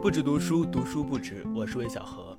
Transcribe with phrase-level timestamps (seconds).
[0.00, 1.44] 不止读书，读书不止。
[1.56, 2.38] 我是魏小何。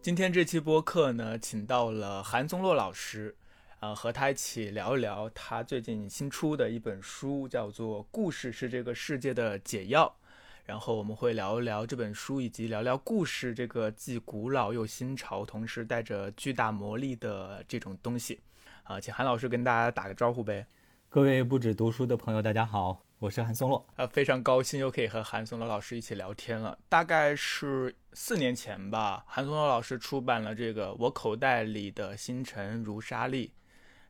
[0.00, 3.36] 今天这期播客呢，请到了韩松洛老师，
[3.80, 10.06] 呃，和他一起聊一聊他最近新出的一本书，叫做《故事是这个世界的解药》。
[10.64, 18.40] 然后我们会聊一聊这本书，以及聊聊故事这个既古老又新潮，同时带着巨大魔力的这种东西。
[18.84, 20.64] 啊，请韩老师跟大家打个招呼呗。
[21.08, 23.05] 各位不止读书的朋友，大家好。
[23.18, 26.78] 我是韩松洛，啊，非常高兴又可以和韩松洛老师一起聊天了。
[26.86, 33.48] 大概是四年前吧，韩松洛老师出版了这个《我口袋里的星辰如沙粒》，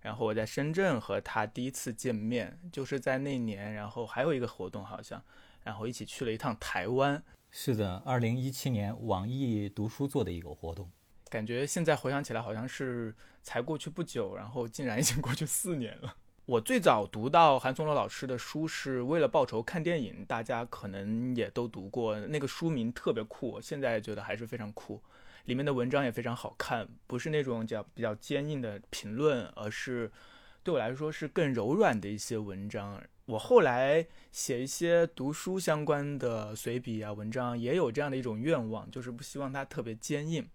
[0.01, 3.75] 然后我在深圳和他第一次见面，就是在那年。
[3.75, 5.23] 然后还有一个活动好像，
[5.63, 7.23] 然后一起去了一趟台湾。
[7.53, 10.91] 是的，二零一七年网易读书做的一个活动，
[11.31, 13.15] 感觉现在回想起来好像是
[13.45, 16.17] 才过去不久，然后竟然已经过去四年了。
[16.47, 25.03] 我最早读到韩松洛老师的书是为了报仇看电影，大家可能也都读过，那个书名特别酷，现在觉得还是非常酷。
[25.47, 30.09] 里面的文章也非常好看，不是那种叫比较坚硬的评论，而是
[30.63, 33.03] 对我来说是更柔软的一些文章。
[33.25, 40.47] 我后来写一些读书相关的随笔啊文章，也有这样的一种愿望，就是不希望它特别坚硬。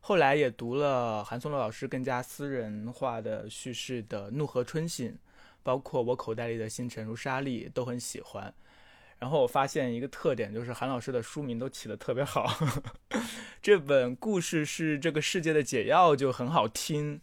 [0.00, 5.12] 后来也读了韩松洛老师更加私人化的叙事的《怒河春醒》。
[5.64, 8.54] 包括我口袋里的星辰如沙粒都很喜欢，
[9.18, 12.46] 然后我发现一个特点，就是韩老师的书名都起得特别好。
[13.60, 17.20] 这本故事是这个世界的解药，就很好听。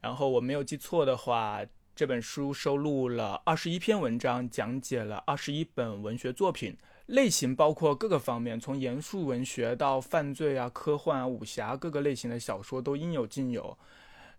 [0.00, 1.64] 然后我没有记错的话，
[1.96, 13.76] 这本书收录了二十一篇文章，讲解了二十一本文学作品，类型包括各个方面，从严肃文学到犯罪啊、科幻啊、武侠，各个类型的小说都应有尽有。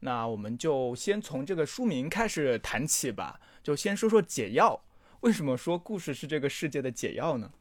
[0.02, 4.82] 那我们就先从这个书名开始谈起吧，就先说说解药。
[5.22, 7.52] 为什么说故事是这个世界的解药呢？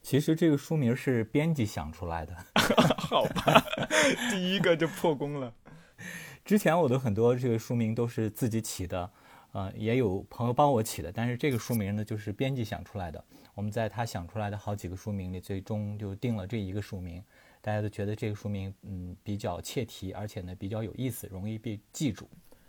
[0.00, 2.34] 其实这个书名是编辑想出来的。
[2.98, 3.64] 好吧，
[4.32, 5.54] 第一个就破功了。
[6.44, 9.10] 之前我的很多这个书名都是自己起的，
[9.52, 13.22] 呃，也有朋友帮我起的，但是这个书名呢，就是编辑想出来的。
[13.54, 17.22] 我们在他想出来的好几个书名里，最终就定了这一个书名。
[17.60, 22.28] 大家都觉得这个书名嗯比较切题，而且呢比较有意思，容易被记住。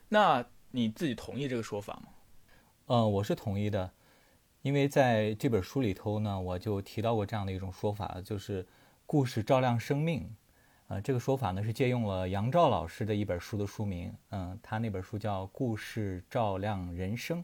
[0.09, 2.09] 那你自己同意这个说法吗？
[2.85, 3.91] 呃，我是同意的，
[4.61, 8.67] 因为在这本书里头呢，我就提到过这样的一种说法，就是
[9.05, 10.29] 故事照亮生命。
[10.87, 17.39] 呃，这个说法呢是借用了杨照老师的一本书的书名，嗯，他那本书叫《故事照亮人生》，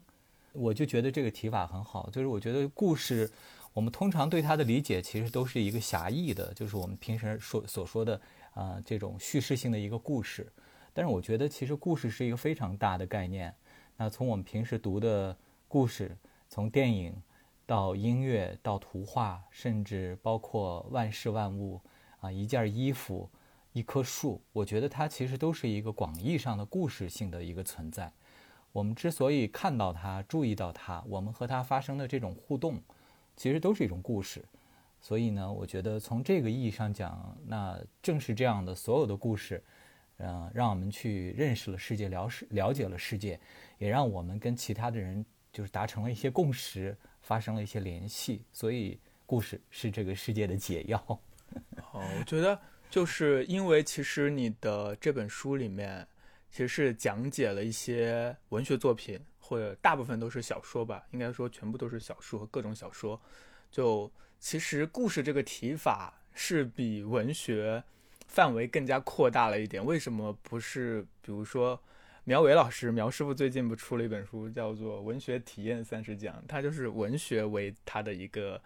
[0.59, 3.31] 我就觉得这个提法很好，就是我觉得故事。
[3.72, 8.20] 我们通常对它的理解其实都是一个狭义的，就是我们平时说所说的
[8.53, 10.52] 啊这种叙事性的一个故事。
[10.92, 13.53] 但是我觉得其实故事是一个非常大的概念。
[13.96, 15.38] 那从我们平时读的
[15.68, 16.18] 故事，
[16.50, 17.16] 从电影
[17.66, 21.80] 到音乐到图画，甚至包括万事万物
[22.19, 23.30] 啊一件衣服、
[23.72, 28.12] 一棵树，我觉得它其实都是一个广义上的故事性的一个存在。
[28.72, 32.81] 我们之所以看到它、注意到它，我们和它发生的这种互动。
[33.35, 34.44] 其实都是一种故事，
[35.00, 39.63] 所以呢，我觉得从这个意义上讲，那正是这样的所有的故事，
[40.18, 43.40] 嗯，让我们去认识了世界，了世了解了世界，
[43.78, 48.44] 也让我们跟其他的人就是达成了一些共识，发生了一些联系。
[48.51, 50.97] 所以，故事是这个世界的解药。
[51.81, 52.59] 好， 我觉得
[52.90, 56.06] 就是因为其实你的这本书里面
[56.52, 59.20] 其实是讲解了一些文学作品。
[59.42, 63.20] 或者大部分都是小说吧，应该说全部都是小说和各种小说。
[63.72, 67.84] 就其实故事这个提法是比文学
[68.28, 69.84] 范围更加扩大了一点。
[69.84, 71.02] 为什么不是？
[71.24, 71.82] 比如说
[72.26, 78.62] 苗伟老师苗师傅最近不出了一本书，叫做《文学体验三十讲》，他就是文学为他的一个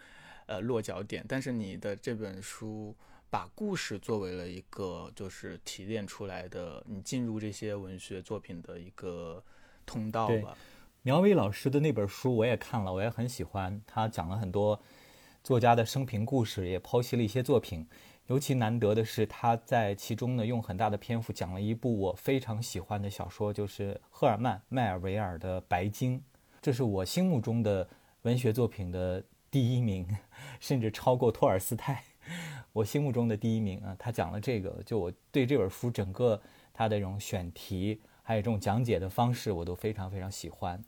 [0.47, 1.23] 呃落脚点。
[1.29, 2.93] 但是你的这本书
[3.33, 9.43] 把故事作为了一个就是提炼出来的，你进入这些文学作品的一个
[9.87, 10.55] 通道吧。
[11.01, 13.81] 苗伟老师的那本书我也看了，我也很喜欢。
[13.87, 14.79] 他讲了很多
[15.43, 17.87] 作家的生平故事，也剖析了一些作品。
[18.27, 26.19] 尤其难得的是，他在其中呢用很大的篇幅讲了一部我非常喜欢的小说，就是赫尔曼·迈尔维尔的《白鲸》。
[26.61, 27.89] 这是我心目中的
[28.21, 30.07] 文学作品的第一名，
[30.59, 32.03] 甚至超过托尔斯泰。
[32.73, 33.95] 我心目中的第一名啊！
[33.99, 36.41] 他讲了这个，就我对这本书整个
[36.73, 38.01] 他的这种选题。
[38.25, 40.81] 还有这种讲解的方式，我都非常非常喜欢。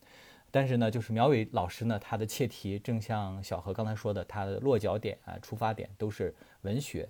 [0.50, 7.08] 但是呢，就是苗伟老师呢，他的切题正像小何刚才说的，他的落脚点啊、出发点都是文学。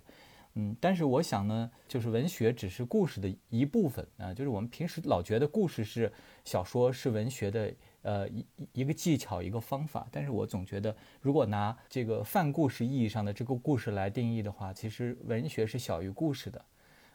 [0.54, 4.34] 嗯，但是我想呢，就是文学只是故事的一部分啊。
[4.34, 6.12] 就是我们平时老觉得故事是
[6.44, 7.72] 小说是文学的
[8.06, 10.06] 呃一一个技巧一个方法。
[10.12, 16.64] 但是我总觉得，如果拿这个泛故事意义上的这个故事来定义的话，其实文学是小于故事的，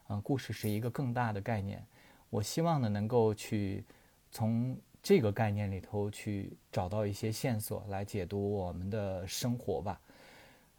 [0.10, 1.86] 嗯，故事是一个更大的概念。
[2.30, 3.86] 我希望呢，能够去
[4.30, 10.00] 从这个概念里头去找到一些线索来解读我们的生活吧。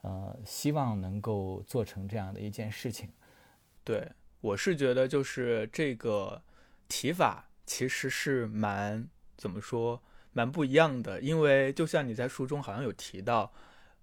[0.03, 3.09] 呃，希望能够做成这样的一件事情。
[3.85, 4.11] 对，
[4.41, 6.43] 我是觉得就是这个
[6.89, 10.03] 提法其实是蛮怎么说，
[10.33, 11.21] 蛮不一样的。
[11.21, 13.53] 因为就像你在书中好像有提到，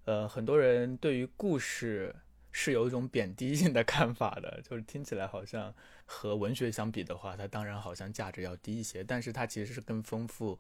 [0.05, 2.15] 呃，很多人对于故事
[2.51, 5.73] 是有一种贬低性的看法的，就是听起来好像
[6.05, 10.59] 和文学相比的话，它当然好像价值要低一些，但是它其实是更丰富、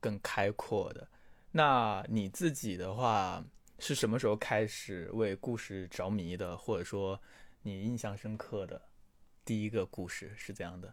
[0.00, 1.08] 更开阔的。
[1.52, 3.44] 那你自己的话？
[3.82, 7.18] 是什么时候开始为故事着迷的，或者说
[7.62, 8.78] 你印象深刻的
[9.42, 10.92] 第一个故事是怎样的？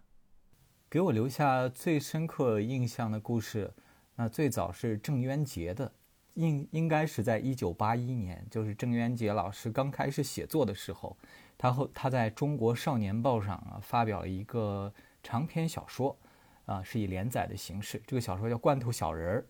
[0.90, 3.70] 给我留下最深刻印象的故事，
[4.16, 5.92] 那最早是郑渊洁的，
[6.36, 11.18] 应应该是在一九八一年，就是郑渊洁老师刚开始写作的时候，
[11.58, 16.18] 他后他在中国少年报上啊发表了一个长篇小说，
[16.66, 19.42] 啊是以连载的形式，这个小说叫《罐头小人儿》。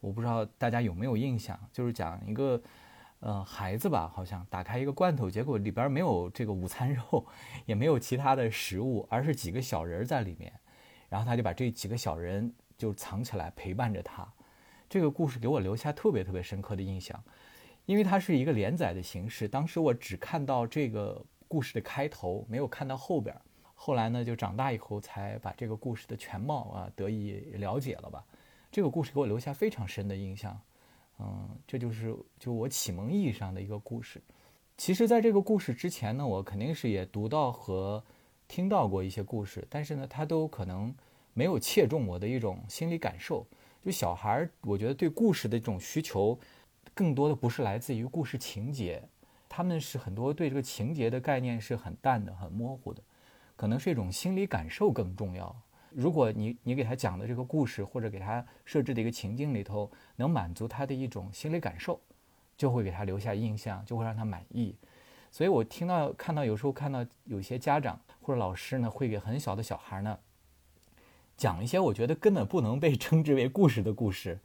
[0.00, 2.60] 我不知道大家有没有印象，就是讲一个，
[3.20, 7.24] 呃，孩子吧，好像打开一个罐头，结果里边没有这个午餐肉，
[7.64, 10.52] 也没有其他的食物，而是几个小人在里面，
[11.10, 14.26] 然后他就把这几个小人就藏起来陪伴着他。
[14.88, 17.22] 这个故事给我留下特别特别深刻的印象，
[17.84, 23.36] 因为它是一个连载的形式，当时我只看到这个故事的开头，没有看到后边。
[23.74, 28.24] 后来呢，就长大以后才把这个故事的全貌啊得以了解了吧。
[28.70, 30.60] 这个故事给我留下非常深的印象，
[31.18, 34.20] 嗯，这就是就我启蒙意义上的一个故事。
[34.76, 38.02] 其实，在这个故事之前呢，我肯定是也读到和
[38.50, 40.92] 听到过一些故事，但是呢，他都可能
[41.34, 43.46] 没有切中我的一种心理感受。
[43.84, 46.36] 就小孩儿，我觉得对故事的这种需求，
[46.92, 49.00] 更多的不是来自于故事情节，
[49.48, 53.00] 他们是很多对这个情节的概念是很淡的、很模糊的，
[53.54, 55.54] 可能是一种心理感受更重要。
[55.90, 62.00] 如果你你给他讲的这个故事，或者给他设置的一个情境里头，能满足他的一种心理感受，
[62.56, 64.74] 就会给他留下印象，就会让他满意。
[65.30, 67.96] 所以我听到看到有时候看到有些家长
[68.30, 70.16] 或者老师呢，会给很小的小孩呢
[71.36, 74.38] 讲一些我觉得根本不能被称之为故事的故事，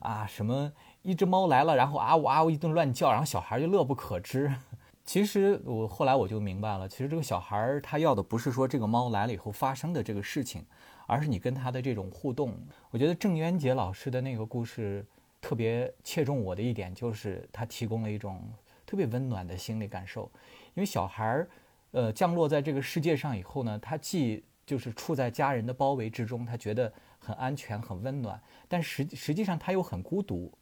[0.00, 0.72] 啊，什么
[1.02, 4.52] 一只猫来了，然后啊呜啊呜一顿乱叫，然后小孩就乐不可支。
[5.06, 10.66] 其实我后来我就明白了，其实这个小孩他要的不是说这个猫来了以后发生的这个事情，
[11.06, 12.58] 而是你跟他的这种互动。
[12.90, 15.06] 我觉得郑渊洁老师的那个故事
[15.40, 18.42] 特别切中我的一点，就是他提供了一种
[18.84, 20.28] 特别温暖的心理感受。
[20.74, 21.48] 因为小孩儿，
[21.92, 30.52] 呃，降落在这个世界上以后呢，他既就是处在家人的包围之中，他觉得很安全、很温暖，但实实际上他又很孤独，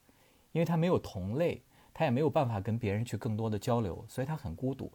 [0.53, 1.63] 因为他没有同类。
[1.93, 4.91] 他也没有办法跟别人去更多的交流，所以他很孤独，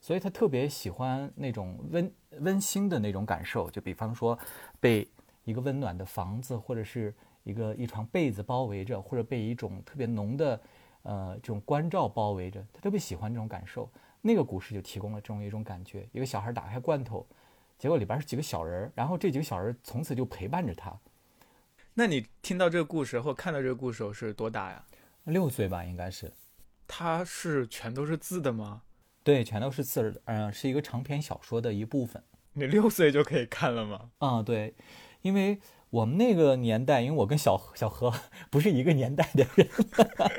[0.00, 4.36] 所以他特别喜欢那种温温馨的那种感受，就比方说
[4.80, 5.06] 被
[5.44, 7.14] 一个温暖的房子或者是
[7.44, 10.60] 一个一床被子包围着，或者被一种特别浓的
[11.02, 13.88] 呃这种关照包围着，他特别喜欢这种感受。
[14.20, 17.26] 那个故事就提供了这种一种感觉：一个小孩打开罐头，
[17.78, 20.98] 结果里边是几个小人儿，然后这几个小人从此就陪伴着他。
[21.94, 24.84] 那你听到这个故事或看到这个故事是多大呀？
[25.24, 26.32] 六岁吧，应该是。
[26.86, 28.82] 它是全都是字的吗？
[29.22, 32.22] 对，全都是字，嗯，是一个长篇小说的一部分。
[32.54, 34.10] 你六岁就可以看了吗？
[34.18, 34.74] 啊，对，
[35.22, 35.60] 因为
[35.90, 38.12] 我们那个年代，因为我跟小 小何
[38.50, 39.68] 不是一个年代的人，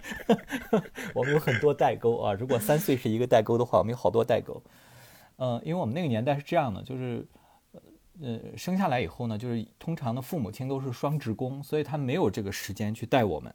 [1.16, 2.34] 我们有很多代沟啊。
[2.34, 4.62] 如果三岁是一个代沟的话，我们有好多代沟。
[5.38, 7.28] 嗯，因为我们那个年代是这样的，就是
[8.22, 13.54] 呃，生下来以后呢，就是通常的父母亲都是双职工，所以他没有这个时间去带我们，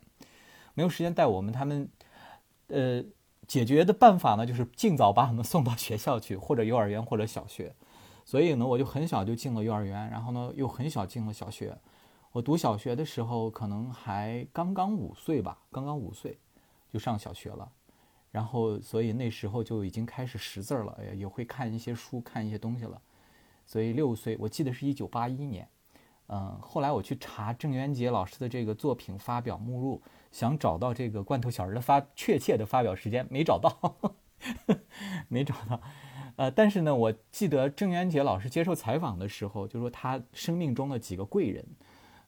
[0.74, 1.88] 没有时间带我们，他们。
[2.68, 3.04] 呃，
[3.46, 7.74] 解决的办法呢，就是尽早把我们送到学校去，或者幼儿园或者小学。
[8.24, 11.76] 所以呢，我就很小就进了幼儿园，然后呢，又很小进了小学。
[12.32, 16.38] 我读小学的时候，可能还刚刚五岁吧，刚刚五岁
[16.92, 17.70] 就上小学了。
[18.30, 23.00] 然后，所以那时候就已经开始识字了，也会看一些书，看一些东西了。
[23.64, 25.68] 所以六岁，我记得是一九八一年。
[26.26, 30.02] 嗯，后来我去查郑渊洁老师的这个作品发表目录。
[30.32, 33.94] 想找到这个罐头小人的发确切的发表时间，没找到，
[35.28, 35.80] 没找到。
[36.36, 41.64] 呃，但是呢，我记得郑渊洁老师接受采访的时候，就说他生命中的几个贵人，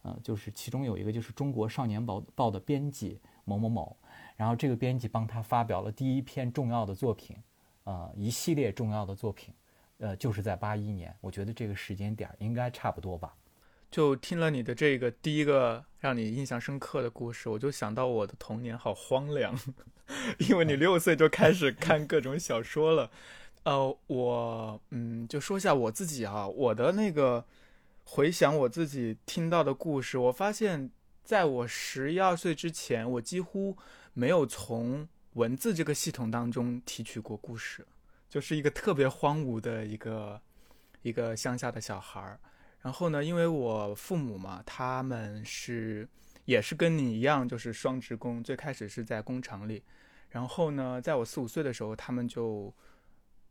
[0.02, 3.96] 呃，就是其中有一个就是中国少年报报的编辑某某某，
[4.36, 7.36] 然后这个编辑帮他发表了第一篇重要的作品，
[7.82, 9.52] 呃，一系列重要的作品，
[9.98, 13.34] 呃，就是在八一年，我觉得这个时间点应该差不多吧。
[13.90, 19.58] 就听了你的这个第一个让你印象深刻的故事，我就想到我的童年好荒凉，
[20.38, 23.10] 因为你六岁就开始看各种小说了。
[23.66, 27.44] 呃，我嗯，就说一下我自己啊，我的那个
[28.04, 30.88] 回想我自己听到的故事，我发现
[31.24, 33.76] 在我十一二岁之前，我几乎
[34.14, 37.84] 没有从文字这个系统当中提取过故事，
[38.28, 40.40] 就是一个特别荒芜的一个
[41.02, 42.38] 一个乡下的小孩儿。
[42.82, 46.08] 然后呢，因为我父母嘛，他们是
[46.44, 49.82] 也是跟你一样，就是双职工，最开始是在工厂里，
[50.28, 52.72] 然后呢，在我四五岁的时候，他们就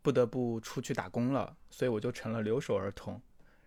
[0.06, 3.20] 不得不出去打工了，所以我就成了留守儿童，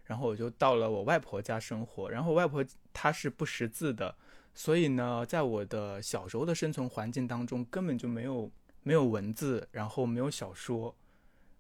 [0.05, 4.15] 然后我就到了我外婆家生活，然后外婆她是不识字的，
[4.55, 8.49] 所以呢，在我的小时候的生存环境当中，根本就没有
[8.85, 10.95] 没有文字，然后没有小说，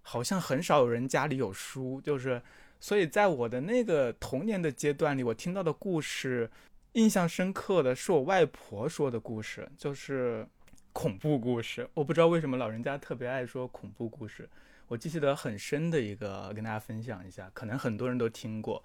[0.02, 2.40] 好像很少有人家里有书，就是。
[2.80, 6.49] 所以在我的那个童年的阶段里，我听到的故事，
[6.92, 10.47] 印象深刻的是我外婆说的故事，就是
[10.92, 11.90] 恐怖故事。
[11.92, 14.49] 我不知道为什么老人家特别爱说恐怖故事。
[14.88, 18.83] 我记得很深的一个，跟大家分享一下，可能很多人都听过。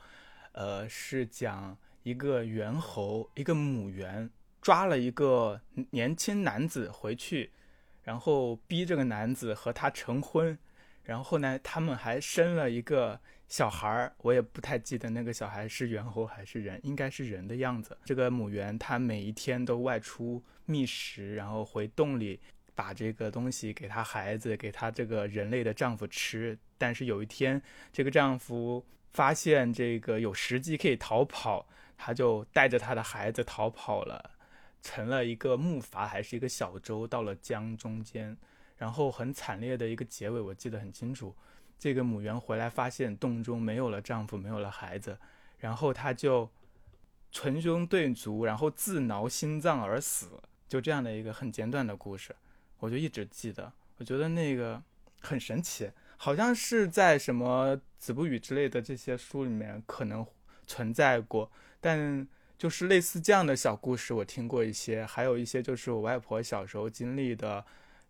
[0.52, 4.30] 呃，是讲一个猿猴，一个母猿
[4.62, 7.52] 抓了一个年轻男子回去，
[8.04, 10.58] 然后逼这个男子和他成婚，
[11.04, 13.20] 然后呢，他们还生了一个。
[13.50, 17.96] 小孩儿，我也不太记得那个小孩是猿猴还是人，应该是人的样子。
[18.04, 22.40] 这个母猿它每一天都外出觅食，然后回洞里
[22.76, 26.58] 把这个东西给她孩子，给她这个人类的丈夫吃。
[26.78, 27.62] 但是有一天，
[27.92, 31.66] 这个丈夫发现这个有时机可以逃跑，
[31.98, 34.32] 他就带着他的孩子逃跑了，
[34.82, 38.36] 成了一个木筏还是一个小舟，到了江中间，
[38.76, 41.36] 然后很惨烈的一个结尾，我记得很清楚。
[41.80, 45.18] 这个母猿回来发现洞中没有了丈夫，没有了孩子，
[45.60, 46.50] 然后她就
[47.32, 50.42] 捶胸顿足，然后自挠心脏而死。
[50.68, 52.36] 就这样的一个很简短的故事，
[52.84, 53.72] 我就一直记得。
[53.98, 54.82] 我觉得那个
[55.22, 60.26] 很神奇，好像是在什么《子不语》之类的这些书里面可能
[60.68, 61.50] 存在过，
[61.80, 67.64] 但就是类似这样的小故事，我听过一些，还有一些就是我外婆小时候经历的。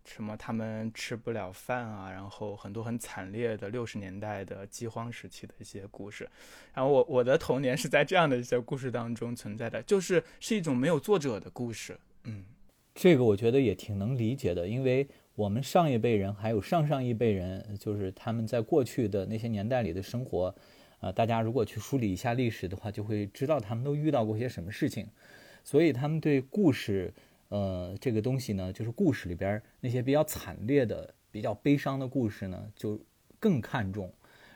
[0.06, 0.36] 什么？
[0.36, 6.28] 他们吃不了饭啊，然后很多很惨烈的六十年代的饥荒时期的一些故事。
[6.74, 11.98] 然后我我的童年是在这样的一些故事当中存在的，就是是一种没有作者的故事。
[12.24, 12.44] 嗯，
[12.94, 20.54] 这个我觉得也挺能理解的，因为我们上一辈人还有上上一辈人，就是他们在过去的那些年代里的生活，
[21.00, 25.08] 呃，大家如果去梳理一下历史的话，就会知道他们都遇到过些什么事情，
[25.64, 27.12] 所以他们对故事。
[27.50, 32.98] 呃，这个东西呢，就是故事里边那些比较惨烈的、比较悲伤的故事呢，就
[33.38, 34.12] 更看重。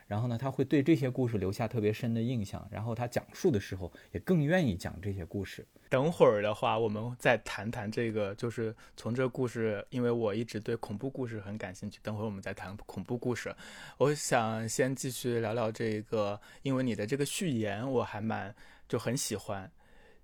[0.09, 2.67] 然后呢，他会对这些故事留下特别深的印象。
[2.71, 5.65] 然后他讲述的时候也更愿意讲这些故事。
[5.89, 12.01] 等会儿的话，我们再谈谈这个，就是从这故事，因为我一直对恐怖故事很感兴趣。
[12.03, 13.55] 等会儿我们再谈恐怖故事。
[13.99, 18.53] 我想先继续聊聊这个，因为你的这个序言我还蛮
[18.89, 19.71] 就很喜欢。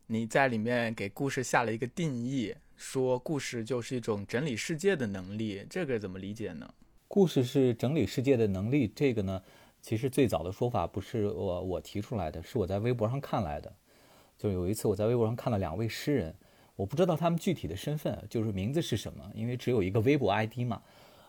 [0.06, 2.54] 你在里面给故事下了一个定义。
[2.76, 6.68] 说故事就是一种整理世界的能力，这个怎么理解呢？
[7.06, 9.40] 故事是整理世界的能力，这个呢，
[9.84, 13.70] 其实最早的说法不是我我提出来的，是我在微博上看来的。
[14.38, 16.34] 就有一次我在微博上看了两位诗人，
[16.74, 20.82] 我不知道他们具体的身份，就是名字是什么，因为只有一个微博 ID 嘛。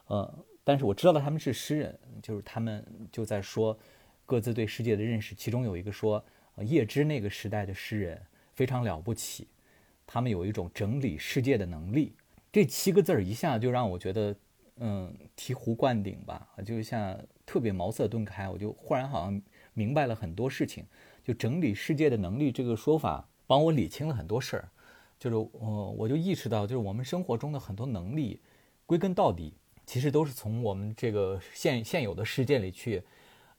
[0.08, 0.34] 呃，
[0.64, 2.82] 但是我知道他们是诗人，就是他们
[3.12, 3.78] 就在说
[4.26, 6.24] 各自对世界的认识，其中有一个说
[6.60, 8.22] 叶芝那个时代的诗人
[8.54, 9.50] 非常了不起。
[10.08, 12.16] 他们有一种整理世界的能力，
[12.54, 14.34] 这七个字儿一下就让我觉得，
[14.78, 19.42] 嗯，醍醐灌顶吧，就像特别茅塞顿开，我就忽然好像
[19.74, 20.86] 明白了很多事情。
[21.24, 24.70] 就整理世界的能力这个说法，帮我理清了很多事儿。
[25.18, 28.42] 就是，我我就意识到，就是我们生活中的很多能力，
[28.86, 29.54] 归根到底，
[29.86, 33.02] 其实都是从我们这个现现有的世界里去，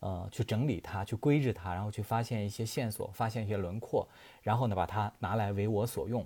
[0.00, 4.06] 呃，去整理它，去规制它，然后去发现一些线索，发现一些轮廓，
[4.42, 6.24] 然后呢，把它拿来为我所用。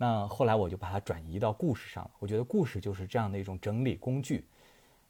[0.00, 4.46] 那后来我就把它转移到故事上了，我觉得故事就是这样的一种整理工具。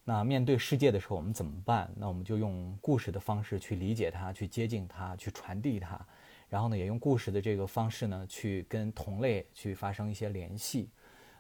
[0.03, 1.93] 那面对世界的时候，我们怎么办？
[1.95, 6.01] 那我们就用故事的方式去理解它，去接近它，去传递它。
[6.49, 10.89] 然后呢，也用故事的这个方式呢，去跟同类去发生一些联系。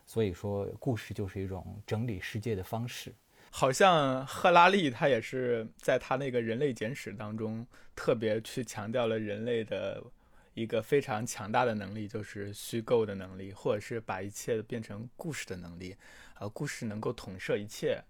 [0.05, 3.15] 所以说，故事就是一种整理世界的方式。
[3.51, 10.05] 好像赫拉利他也是在他那个人类简史当中，特别去强调了人类的。
[10.59, 15.97] 一个非常强大的能力，就是虚构的能力，或者是把一切变成故事的能力。
[16.41, 18.03] 呃，故事能够统摄一切。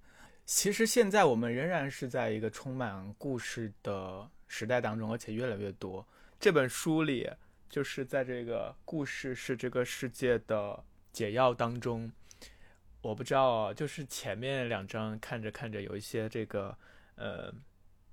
[0.47, 6.07] 其实现在我们仍然是在一个充满故事的时代当中，而且越来越多。
[6.40, 7.31] 这本书里，
[7.69, 12.11] 就是在这个故事是这个世界的解药当中，
[13.02, 16.76] 我不知道，就是前面两章看着看着有一些这个
[17.17, 17.52] 呃，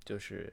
[0.04, 0.52] 就是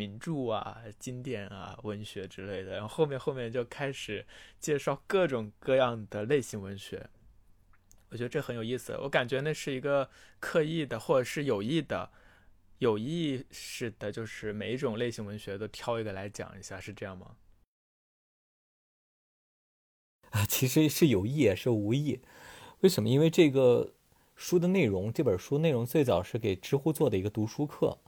[0.00, 4.24] 名著啊、经典啊、文学之类的，然后后面后面就开始
[4.58, 7.10] 介绍各种各样的类型文学。
[8.08, 12.10] 我觉得这很有意思，我感觉那是一个刻意的，或者是有意的、
[12.78, 17.36] 有意识的，就是每一种类型文学都挑一个来讲一下，是这样吗？
[20.30, 22.22] 啊， 其实是有意也是无意。
[22.80, 23.08] 为什么？
[23.10, 23.92] 因为这个
[24.34, 27.98] 书的内容，这本书内容最早是给知乎做的一个读书课。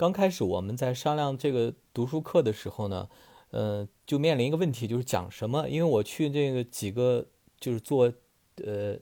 [0.00, 3.10] 刚开始我们在商量这个读书课的时候呢，
[3.50, 5.68] 呃，就面临一个问题，就是讲什么？
[5.68, 7.26] 因为我去这个几个
[7.60, 8.10] 就是做
[8.64, 8.96] 呃。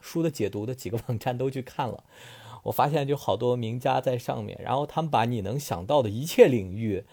[0.00, 2.04] 书的解读的几个网站都去看了，
[2.62, 7.04] 我发现就好多名家在上面，然后他们把你能想到的一切领域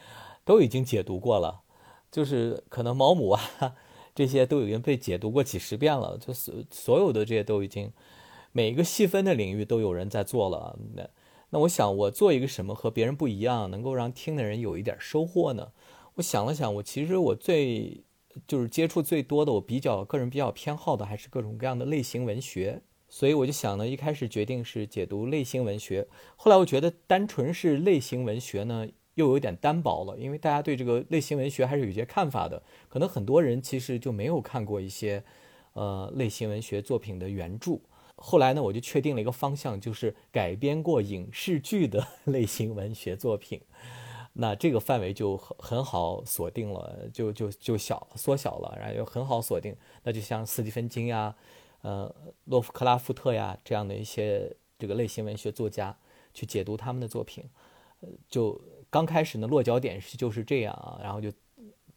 [0.46, 1.62] 都已经解读过了，
[2.12, 3.42] 就是可能毛姆啊
[4.14, 7.92] 这些都已经被解读过几十遍了，就是所有的这些都已经
[8.52, 10.78] 每一个细分的领域都有人在做了。
[10.94, 11.10] 那
[11.52, 15.72] 那我想我做一个什么和别人不一样，能够让听的人有一点收获呢？
[16.16, 18.04] 我想了想，我其实我最。
[18.48, 26.08] 就是接触最多的，我比较个人比较偏好的还是各种各样的类型文学，所以我就想呢，一开始决定是解读类型文学。
[26.36, 32.62] 后来我觉得单纯是类型文学呢，又有点单薄了，因为大家对这个类型文学还是有些看法的。
[32.88, 35.24] 可能很多人其实就没有看过一些，
[35.74, 37.80] 呃，类型文学作品的原著。
[38.22, 43.62] 后来呢，我就确定了一个方向，就是改编过影视剧的类型文学作品。
[44.34, 49.76] 那这个范围就很很好锁定了，就就就小缩小了，然后又很好锁定。
[50.04, 51.36] 那就像斯蒂芬金呀，
[51.82, 52.14] 呃，
[52.46, 55.98] 洛夫克拉夫特呀这样的一些这个类型文学作家
[56.34, 57.44] 去解读他们的作品，
[58.30, 61.32] 就刚开始呢落脚点是就是这样啊，然后就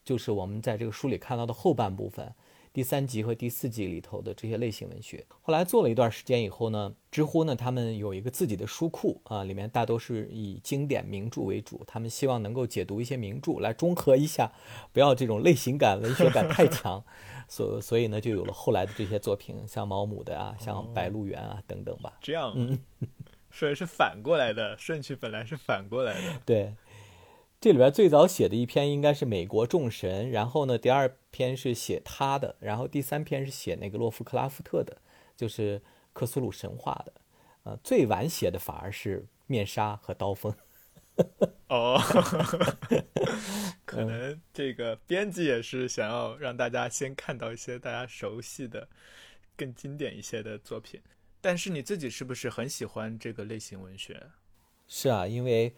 [0.04, 2.34] 就是我们在这个书里看到的后半部分。
[2.72, 14.50] 第三集和第四集里头的这些类型文学，后来做了一段时间以后呢，知乎呢他们有一个自己的书库啊，里面大都是以经典名著为主，他们希望能够解读一些名著来中和一下，
[14.90, 17.04] 不要这种类型感、文学感太强，
[17.46, 22.14] 所所以呢就有了后来的这些作品，像毛姆的啊，像《白鹿原》啊等等吧。
[22.22, 22.78] 这样，嗯，
[23.52, 26.40] 所以是反过来的顺序，本来是反过来的。
[26.46, 26.74] 对。
[27.62, 35.00] 这里边最早写的一篇应该是美国众神，然后呢，第二篇是写他的，然后第三篇是写那个洛夫克拉夫特的，
[35.36, 35.80] 就是
[36.12, 37.12] 克苏鲁神话的，
[37.62, 40.52] 呃，最晚写的反而是面纱和刀锋。
[41.70, 42.00] 哦，
[43.86, 48.88] 可能这个编辑也是想要让大家先看到一些大家熟悉的、
[49.56, 51.00] 更经典一些的作品。
[51.40, 54.20] 但是你自己是不是很喜欢这个类型文学？
[54.88, 55.72] 是啊，因为。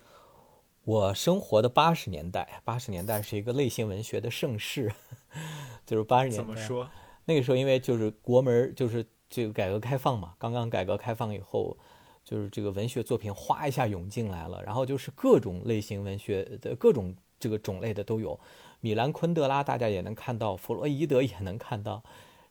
[0.84, 4.92] 我生活的八十年代，八十年代是一个类型文学的盛世，
[5.86, 6.36] 就是八十年代。
[6.36, 6.86] 怎么说？
[7.24, 11.74] 那个时候因为就是国门就是这个改革开放嘛，刚刚改革开放以后，
[12.22, 18.38] 就是这个文学作品哗一下涌进来了，然后就是各种类型文学的各种这个种类的都有，
[18.80, 22.02] 米兰昆德拉大家也能看到，弗洛伊德也能看到，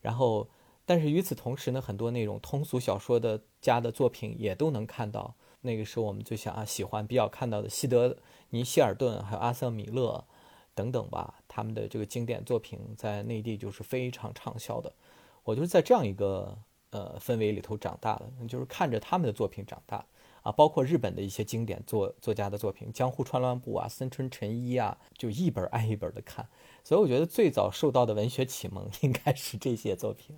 [0.02, 0.50] 然后
[0.88, 5.36] 但是与此同时呢，很多那种通俗小说的家的作品也都能看到。
[5.64, 8.16] 那个时候我们最想啊喜欢比较看到的西德
[8.52, 10.24] 尼希尔顿还有阿瑟米勒
[10.76, 14.94] 等等吧，他们的这个经典作品在内地就是非常畅销的。
[15.44, 16.58] 我就是在这样一个
[16.92, 20.06] 呃氛围里头长大的，就是看着他们的作品长大
[20.42, 26.48] 啊，包括日本的一些经典作作家的作品，江户川乱步啊、森春诚一啊，就一本挨一本的看。
[26.84, 30.36] 所以我觉得最早受到的文学启蒙应该是这些作品，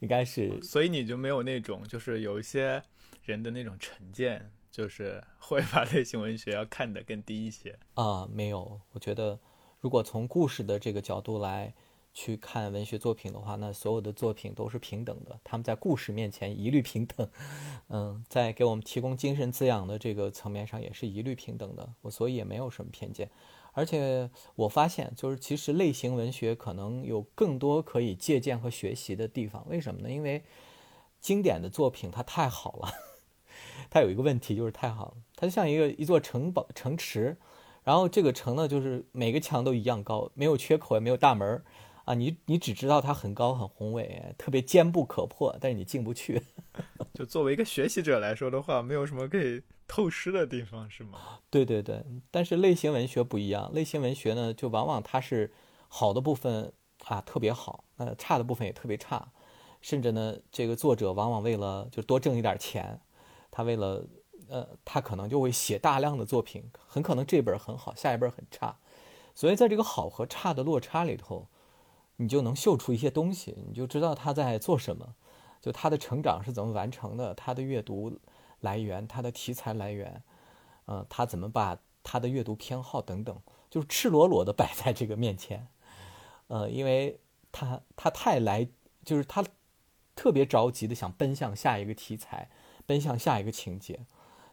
[0.00, 0.62] 应该是。
[0.62, 2.82] 所以你就没有那种就是有一些
[3.24, 4.52] 人的那种成见。
[4.70, 8.80] 就是 会把类型文学要看得更低一些啊，没有。
[8.92, 9.38] 我觉得，
[9.80, 11.74] 如果从故事的这个角度来
[12.12, 17.28] 去看文学作品的话，那所有的作品都是平等的，他们在故事面前一律平等。
[17.88, 21.94] 嗯，在给我们提供精神滋养的这个层面上也是一律平等的。
[22.02, 23.30] 我所以也没有什么偏见。
[23.72, 29.64] 而且我发现，就是其实类型文学可能有更多可以借鉴和学习的地方。
[29.68, 30.10] 为什么呢？
[30.10, 30.42] 因为
[31.20, 32.88] 经典的作品它太好了。
[33.88, 37.36] 它有一个问题，就是太好了，它就像一个一座城堡城池，
[37.82, 41.62] 然后这个城呢，就是每个墙都一样高，没有缺口也没有大门
[42.04, 46.42] 啊，你你只知道它很高很宏伟，特别坚不可破，但是你进不去。
[47.14, 51.18] 就作为一个学习者来说的话，没有什么可以透视的地方，是吗？
[51.50, 55.52] 对对对，但是类型文学不一样，类型文学呢，就往往它是
[55.88, 56.72] 好的部分
[57.04, 59.32] 啊特别好，呃差的部分也特别差，
[59.80, 63.00] 甚至呢，这个作者往往为了就多挣一点钱。
[63.50, 64.04] 他为了，
[64.48, 68.78] 呃，他可能就会写大量的作品，很可能这本很好，下一本很差，
[69.34, 71.48] 所以在这个好和差的落差里头，
[72.16, 75.14] 你就能嗅出一些东西，你就知道他在做什么，
[75.60, 78.18] 就他的成长是怎么完成的，他的阅读
[78.60, 80.22] 来源，他的题材来源，
[80.86, 85.68] 呃，他怎么把他的阅读偏好等等，就是赤裸裸的摆在这个面前，
[86.48, 87.20] 呃，因为
[87.52, 88.68] 他他太来，
[89.04, 89.44] 就是他
[90.14, 92.50] 特别着急的想奔向下一个题材，
[92.90, 94.04] 奔向下一个情节。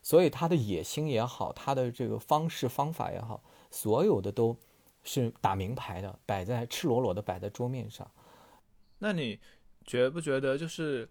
[0.04, 4.56] 所以他的野心也好，他的这个方式方法也好，所有的都
[5.04, 8.10] 是打名牌的，摆在赤裸裸的摆在桌面上。
[9.00, 9.40] 那你
[9.84, 11.10] 觉不觉得就是，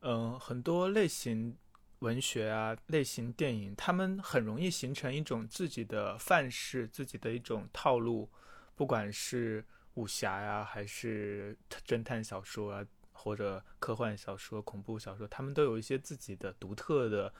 [0.00, 1.56] 嗯，很多类型
[2.00, 8.28] 文学啊，类型电影，他们很容易形成一种自己的范式，自己的一种套路，
[8.74, 11.56] 不管是武侠呀，还是
[11.86, 12.84] 侦探小说啊，
[13.22, 17.32] 或者科幻小说、恐怖小说，他们都有一些自己的独特的。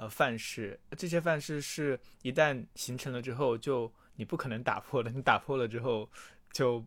[0.00, 5.10] 呃，范式这些范式是一旦形成了之后，就你不可能打破的。
[5.10, 6.08] 你打破了之后，
[6.52, 6.84] 就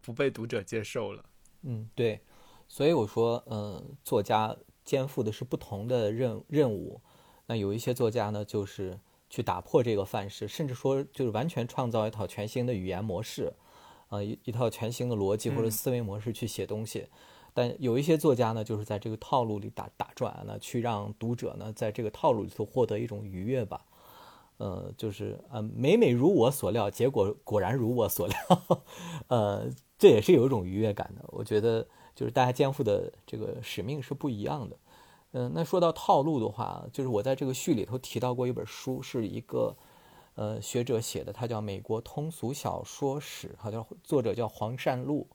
[0.00, 1.24] 不被读者接受了。
[1.62, 2.20] 嗯，对。
[2.68, 7.00] 所以我说，嗯，作家肩负的是不同的任任务。
[7.46, 13.52] 那有一些作家呢，就是去打破这个范式，甚至说就是完全创造一套全新的语言模式，
[14.06, 17.08] 啊，一一套全新的逻辑或者思维模式去写东西。
[17.54, 23.86] 但有一些作家呢，就是在这个套路里打打转呢，去让读者呢在这个套路里头获得一种愉悦吧。
[24.56, 28.36] 呃，就是呃，每每如我所料，结果果然如我所料，
[29.26, 31.24] 呃，这也是有一种愉悦感的。
[31.28, 34.76] 我觉得就是大家肩负的这个使命是不一样的。
[35.32, 39.76] 嗯，那说到套路的话，就是我在这个序里头提到过一本书，是一个
[40.36, 45.26] 呃学者写的，他叫《美国通俗小说史》，好像作者叫黄善禄。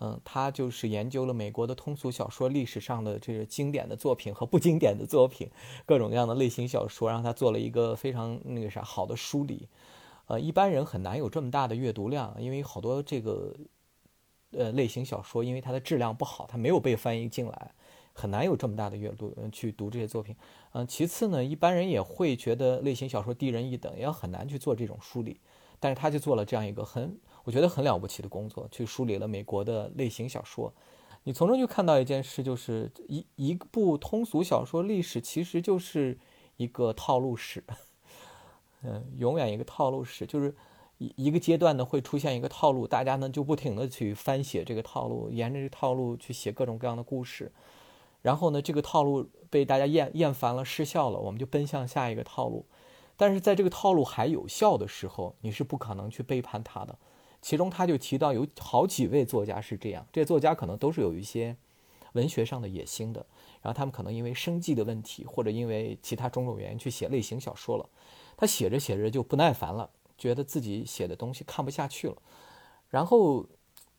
[0.00, 5.50] 嗯，他就是研究了美国的通俗小说历史上的这个经典的作品和不经典的作品，
[5.84, 9.68] 各种各样的类型小说，让他做了一个非常那个啥好的梳理。
[10.26, 13.54] 呃，一般人很难有这么大的阅读量，因为好多这个
[14.52, 17.74] 呃类型小说，因为它的质量不好，它没有被翻译进来，
[18.14, 20.34] 很难有这么大的阅读去读这些作品。
[20.72, 25.40] 嗯，其次呢，一般人也会觉得类型小说低人一等，也很难去做这种梳理，
[25.78, 27.18] 但是他就做了这样一个很。
[27.44, 30.72] 我觉得很了不起的工作，去梳理了美国的类型小说。
[31.24, 36.18] 你从中就看到一件事，就是一一部通俗小说历史其实就是
[36.56, 37.62] 一个套路史，
[38.82, 40.54] 嗯，永远一个套路史，就是
[40.98, 47.52] 一一个阶段呢会出现一个套路，大家呢就不停的去翻写这个套路，沿着这套路去写各种各样的故事。
[48.22, 52.66] 然后呢，这个套路被大家厌厌烦了、失效了，我们就奔向下一个套路。
[53.16, 56.98] 但是在这个套路还有效的时候，你是不可能去背叛它的。
[57.42, 61.56] 其中他就提到有好几位作家是这样，这些作家可能都是有一些
[62.12, 63.24] 文学上的野心的，
[63.62, 67.88] 然后他们可能因为生计的问题或者因为其他种种原因去写类型小说了，
[68.36, 72.16] 他写着写着就不耐烦了，觉得自己写的东西看不下去了，
[72.88, 73.46] 然后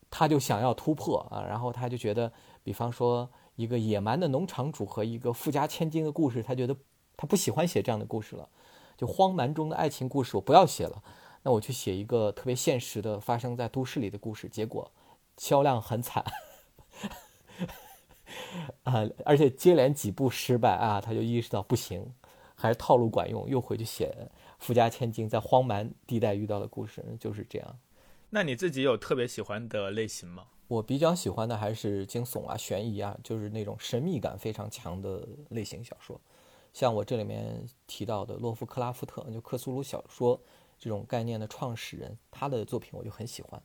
[0.09, 2.31] 他就想要突破啊，然后他就觉得，
[2.63, 6.75] 比方说一个野蛮的农场主和一个富家千金的故事，他觉得
[7.17, 8.49] 他不喜欢写这样的故事了，
[8.97, 11.01] 就荒蛮中的爱情故事我不要写了。
[11.43, 14.91] 那我去写一个特别现实的发生在都市里的故事，结果
[15.37, 16.23] 销量很惨，
[18.83, 22.13] 啊，而且接连几部失败啊，他就意识到不行，
[22.53, 27.79] 还是套路管用，又回去写富家千金在荒蛮地带遇到的故事，就是这样。
[28.29, 30.45] 那你自己有特别喜欢的类型吗？
[30.67, 36.21] 我比较喜欢的还是惊悚啊、悬疑啊，就是那种神秘感非常强的类型小说，
[36.71, 40.39] 像我这里面提到的洛夫克拉夫特，就克苏鲁小说。
[40.81, 43.61] 这种概念的创始人，他的作品我就很喜欢。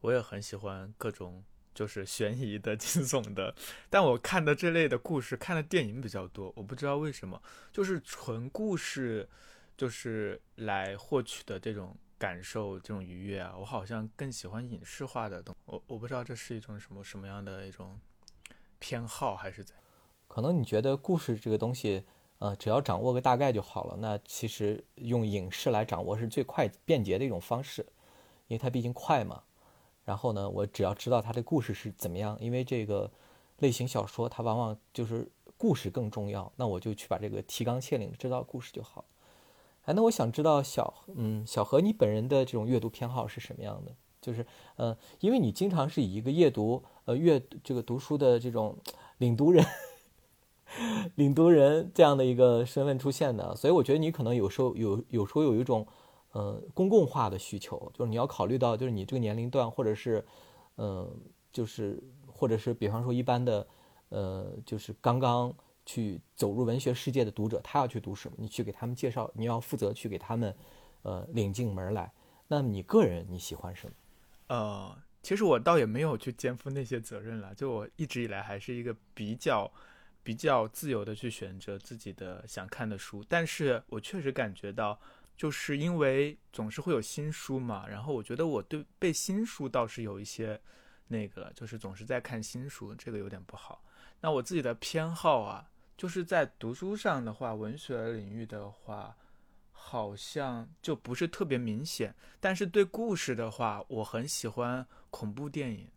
[0.00, 3.54] 我也很喜欢各种就是悬疑的、 惊悚的，
[3.88, 6.52] 但我看的这类的故事，看的电影比较多。
[6.56, 9.28] 我不知道为什么，就是纯故事，
[9.76, 15.54] 就是来获取的这种感受、这种愉悦啊，我好像更喜欢影视化的东。
[15.66, 18.00] 我我不知道这是一种什么什么样的一种
[18.80, 19.76] 偏好，还是怎？
[20.26, 22.04] 可能你觉得故事这个东西。
[22.42, 23.96] 呃，只要掌握个大概就好了。
[24.00, 27.86] 那其实用影视来掌握是最快便捷的一种方式，
[28.48, 29.44] 因为它毕竟快嘛。
[30.04, 33.08] 然后呢，我只要知道它的故事是怎么样，因为这个
[33.60, 36.50] 类型小说它往往就是故事更重要。
[36.56, 39.04] 那我就去把这个提纲挈领知道故事就好。
[39.84, 43.94] 哎，那我想知道小嗯小何你本人的这种阅读偏好是什么样的？
[44.20, 48.76] 就是呃，因为你经常是以一个阅读呃阅这个读书的这种
[49.18, 49.64] 领读人。
[51.16, 55.86] 领读人这样的一个身份出现的，所以我觉得你可能有时候有有时候有一种，
[56.32, 60.24] 呃，公共化的需求，就是你要考虑到，就是你这个年龄段，或者是，
[60.76, 61.08] 呃，
[61.52, 63.66] 就是或者是比方说一般的，
[64.08, 65.54] 呃，就是刚刚
[65.84, 70.54] 去走入文学世界的读者，他要去读什么，你去给他们介绍，你要负责去给他们，
[71.02, 72.12] 呃，领进门来。
[72.48, 73.92] 那你个人你喜欢什么？
[74.48, 79.70] 呃，其实我倒也没有去肩负那些责任了，就我一直以来还是一个比较
[80.22, 85.00] 比较自由的去选择自己的想看的书，但是我确实感觉到，
[85.36, 90.60] 就是因为总是会有新书嘛，然后我觉得我对背新书倒是有一些
[91.08, 93.84] 那个，就是总是在看新书，这个有点不好。
[94.20, 95.68] 那我自己的偏好啊。
[95.94, 99.16] 就是在读书上的话，文学领域的话，
[99.70, 102.12] 好像就不是特别明显。
[102.40, 105.88] 但是对故事的话，我很喜欢恐怖电影，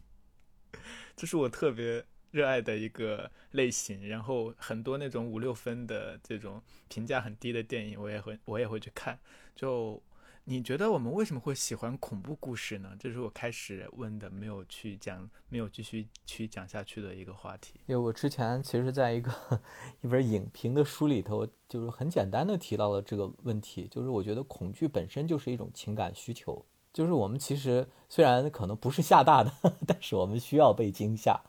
[1.16, 4.08] 这是我特别热爱的一个类型。
[4.08, 9.18] 然后很多那种五六分的这种评价很低的电影，我也会我也会去看。
[9.54, 10.02] 就。
[10.44, 12.90] 你觉得我们为什么会喜欢恐怖故事呢？
[12.98, 17.74] 这是我开始问的，没有去讲，没有继续去讲下去的一个话题。
[17.86, 19.30] 因为我之前其实在一个
[20.00, 29.52] 一本影评的书里头，就是很简单的提到了这个问题，就是我觉得恐惧本身就是一种情感需求，就是我们其实虽然可能不是吓大的，
[29.86, 31.40] 但是我们需要被惊吓，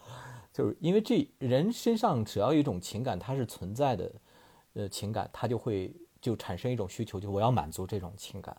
[0.54, 4.12] 就是因为这人身上只要有一种情感它是存在的，
[4.74, 8.56] 呃，情感它就会就产生一种需求，就我要满足这种情感。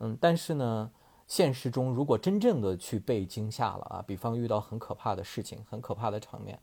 [0.00, 0.90] 嗯，但是呢，
[1.26, 6.58] 现实中如果真正的去被惊吓了啊，比方遇到很可怕的事情、很可怕的场面，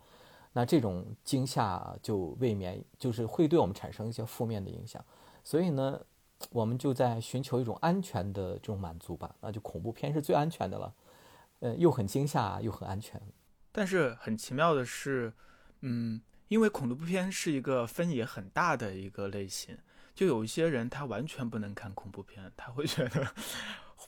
[0.54, 5.04] 那这种惊吓就未免就是会对我们产生一些负面的影响。
[5.44, 6.00] 所以呢，
[6.52, 9.36] 我们就在寻求一种安全的这种满足吧。
[9.42, 10.94] 那就恐怖片是最安全的了，
[11.60, 13.22] 呃，又很惊吓又很安全。
[13.78, 15.34] 但是很奇妙的是，
[15.82, 19.78] 嗯，因为恐怖片是一个分野很大的一个类型。
[20.14, 23.28] 就有一些人他完全不能看恐怖片，他会觉得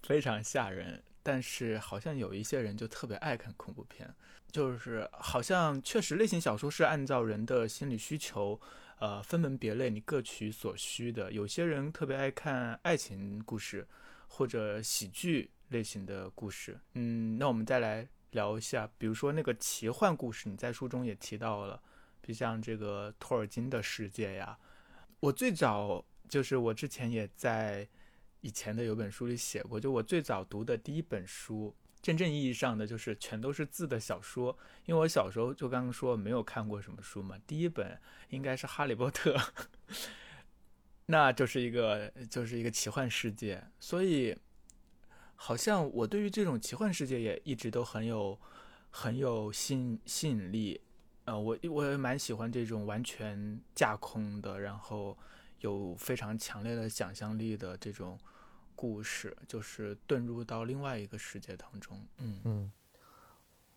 [0.04, 1.04] 非常吓人。
[1.22, 4.16] 但是好像有一些人就特别爱看恐怖片，
[4.50, 8.58] 就是好像确实类型小说是按照人的心理需求，
[9.00, 11.30] 呃，分门别类，你各取所需的。
[11.34, 13.86] 有些人特别爱看爱情故事
[14.30, 16.80] 或者喜剧类型的故事。
[16.94, 21.82] 嗯，那我们再来聊一下，比如说那个奇幻故事，你在书中也提到了，
[22.22, 24.58] 比如像这个托尔金的世界呀。
[25.20, 27.88] 我最早就是我之前也在
[28.42, 34.56] 以前的有本书里写过，就我最早读的第一本书，真正意义上的就是全都是字的小说。
[34.86, 39.36] 因为我小时候就刚刚说没有看过什么书嘛，第一本应该是《哈利波特》，
[41.08, 43.64] 那就是一个就是一个奇幻世界。
[43.80, 44.38] 所以
[45.38, 48.38] 好像我对于这种奇幻世界也一直都很有
[48.90, 50.82] 很有吸吸引力。
[51.24, 55.18] 呃，我我也蛮喜欢这种完全架空的，然后
[55.60, 58.18] 有非常强烈的想象力的这种
[58.76, 62.02] 故事，就是遁入到另外一个世界当中。
[62.18, 62.72] 嗯嗯，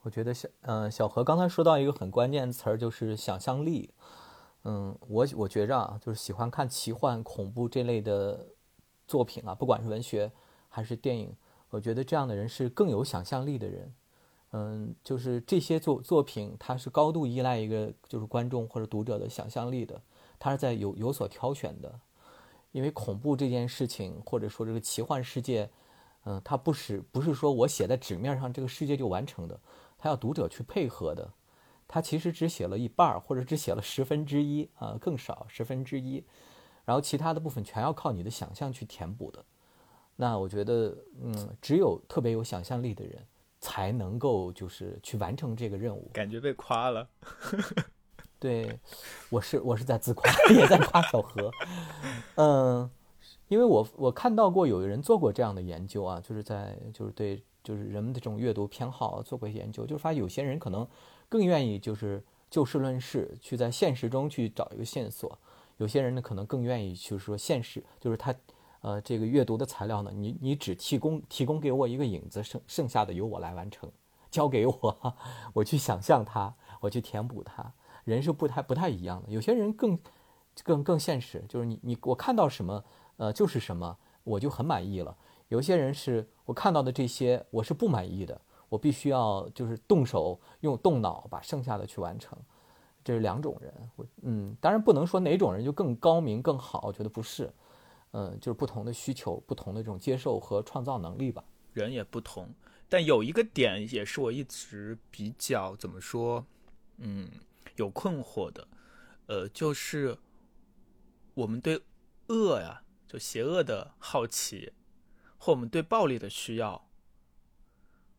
[0.03, 3.93] 我觉得小嗯小何刚才说到一个很关键词儿，就是想象力。
[4.63, 8.55] 嗯，我我觉着啊，就是喜欢看奇幻、恐怖这类的
[9.09, 10.31] 作品啊，不管是文学
[10.69, 11.35] 还是电影，
[11.71, 13.93] 我觉得这样的人是更有想象力的人。
[14.53, 20.03] 嗯，就是这些作作品，它是高度依赖一个就是观众或者读者的想象力的，
[20.41, 22.01] 它是在有有所挑选的，
[22.73, 25.71] 因为恐怖这件事情，或者说这个奇幻世界，
[26.25, 29.61] 嗯，它不是不是说我写在纸面上这个世界就完成的，
[29.97, 31.33] 它要读者去配合的，
[31.87, 36.25] 它其实只写了一半儿，或者只写了十分之一啊，更少十分之一，
[36.85, 39.45] 然后其他的部分全要靠你的想象去填补的，
[40.21, 43.27] 那我觉得，嗯，只有特别有想象力的人。
[43.63, 47.07] 才能够就是去完成这个任务，感觉被夸了。
[48.41, 48.81] 对，
[49.29, 51.51] 我是我是在自夸， 也在夸小何。
[52.37, 52.91] 嗯，
[53.49, 60.89] 因为我我看到过有人做过这样的研究啊，就是在就是对就是人们的这种阅读偏好做过研究，就是发现有些人可能
[61.29, 65.29] 更愿意就是就事论事，去在现实中去找一个线索；
[65.77, 68.35] 有些人呢可能更愿意就是说现实，就是他。
[68.83, 73.91] 呃，这个阅读的材料呢，你你只提供提供给我一个影子，剩剩下的由我来完成，
[74.31, 75.15] 交给我，
[75.53, 77.73] 我去想象它，我去填补它。
[78.05, 79.99] 人是不太不太一样的，有些人更
[80.65, 82.83] 更更现实，就是你你我看到什么，
[83.19, 85.15] 呃，就是什么，我就很满意了。
[85.49, 88.41] 有些人是我看到的这些，我是不满意的，
[88.71, 92.39] 我必须要就是动手用动脑把剩下的去完成。
[93.05, 93.91] 这是两种人，
[94.23, 97.53] 嗯，当然不能说哪种人就更高明更好，我觉得不是。
[98.13, 101.45] 嗯，就是不同的需求，不同的这种接受和创造能力吧。
[101.73, 102.53] 人也不同，
[102.89, 106.45] 但有一个点也是我一直比较怎么说，
[106.97, 107.31] 嗯，
[107.77, 108.67] 有困惑的，
[109.27, 110.19] 呃，就是
[111.35, 111.81] 我们对
[112.27, 114.73] 恶呀，就邪恶的好奇，
[115.39, 116.89] 或我们对暴力的需要，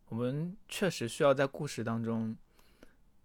[0.08, 2.38] 我们确实需要在故事当中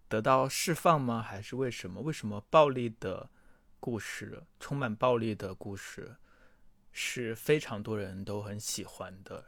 [0.09, 1.21] 得到释放吗？
[1.21, 2.01] 还是为什么？
[2.01, 3.29] 为什么暴力的
[3.79, 6.17] 故事，充满暴力的故事？
[6.99, 9.45] 是非常多人都很喜欢的。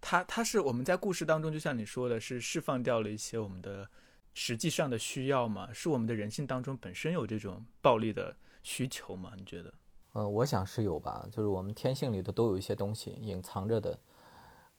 [0.00, 3.88] 它它是我们在故事当中，就像你说的，是释放掉了一些我们的
[4.34, 5.72] 实际上的需要嘛？
[5.72, 8.34] 是我们的人性当中本身有这种暴力的
[8.64, 9.32] 需求吗？
[9.36, 9.72] 你觉得？
[10.14, 13.96] 呃，我想是有吧，就是我们天性里的都有一些东西隐藏着的，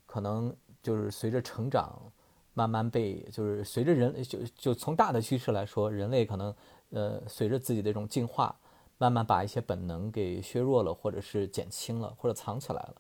[0.06, 0.54] 可能
[0.84, 2.12] 就是随着成长，
[2.54, 6.54] 慢慢被就是随着人就就从大的趋势来说，人类可能
[6.90, 8.54] 呃随着自己的这种进化，
[9.00, 12.96] 慢慢把一些本能给削弱了，或者是减轻了，或者藏起来了。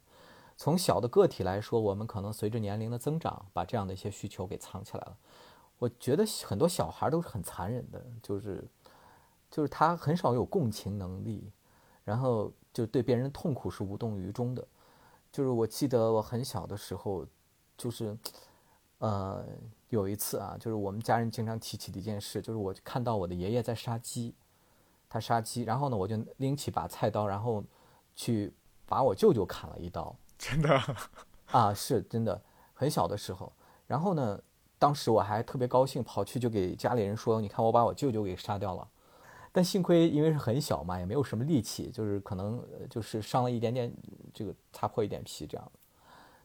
[0.57, 5.17] 从小的个体来说，我们可能随着年龄的增长，把这样的一些需求给藏起来了。
[5.77, 8.67] 我觉得很多小孩都是很残忍的，就是
[9.51, 11.51] 就是他很少有共情能力，
[12.03, 14.65] 然后就对别人的痛苦是无动于衷的。
[15.31, 17.25] 就是我记得我很小的时候，
[17.77, 18.17] 就是
[18.97, 19.45] 呃
[19.89, 24.33] 有一次啊，就是我们家人经常提起的一件事，就是我看到我的爷爷在杀鸡，
[25.09, 27.63] 他杀鸡，然后呢我就拎起把菜刀，然后
[28.15, 28.53] 去
[28.85, 30.15] 把我舅舅砍了一刀。
[30.37, 30.81] 真的
[31.51, 32.41] 啊，是真的。
[32.73, 33.51] 很小的时候，
[33.87, 34.41] 然后呢，
[34.77, 38.87] 当时我还特别高兴，跑去就给家里人说：“你看，我把我舅舅给杀掉了。”
[39.51, 43.93] 但幸亏因为是很小嘛，也没有什么力气，就是可能就是伤了一点点，
[44.33, 45.71] 这个擦破一点皮这样。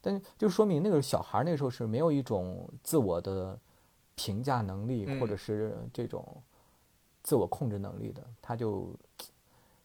[0.01, 3.57] 但就说明那个小孩那时候是没有一种自我的
[4.17, 6.43] 评价能力，或者是这种
[7.25, 8.95] 自我控制能力的，他就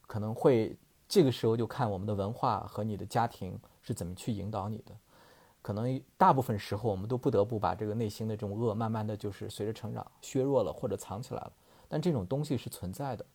[0.05, 3.59] 可能会这个时候就看我们的文化和你的家庭。
[3.81, 4.95] 是怎么去引导你的？
[5.63, 11.51] 可能大部分时候我们都不得不把这个内心的这种恶，慢慢的就是随着成长削弱了或者藏起来了。
[11.87, 13.25] 但这种东西是存在的，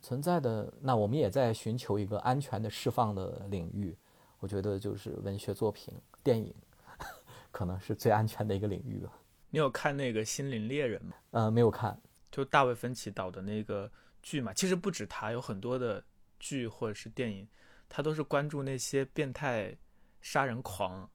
[0.00, 0.72] 存在的。
[0.80, 3.94] 那我们也在寻求一个安全的释放的领域。
[4.38, 6.54] 我觉得就是文学作品、电影，
[7.52, 9.12] 可能是最安全的一个领域吧。
[9.50, 11.12] 你有看那个《心灵猎人》吗？
[11.32, 12.00] 呃，没有看，
[12.32, 13.88] 就大卫芬奇导的那个
[14.20, 14.52] 剧嘛。
[14.52, 16.04] 其实不止他，有很多的
[16.40, 17.46] 剧或者是电影。
[17.94, 19.76] 他都是关注那些变态
[20.22, 21.10] 杀人狂，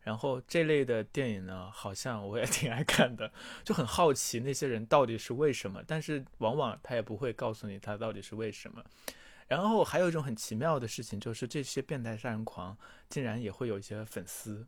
[0.00, 3.30] 然后这类的电影呢，好像我也挺爱看的，
[3.62, 8.82] 就很好奇那些人到底是为什么，但是往往他也不会告诉你他到底是为什么。
[9.46, 12.74] 然后还有一种很奇妙的事情，就是这些变态杀人狂
[13.10, 14.66] 竟然也会有一些粉丝，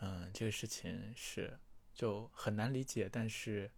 [0.00, 1.58] 嗯，这个事情是
[1.92, 3.68] 就很难理解，但是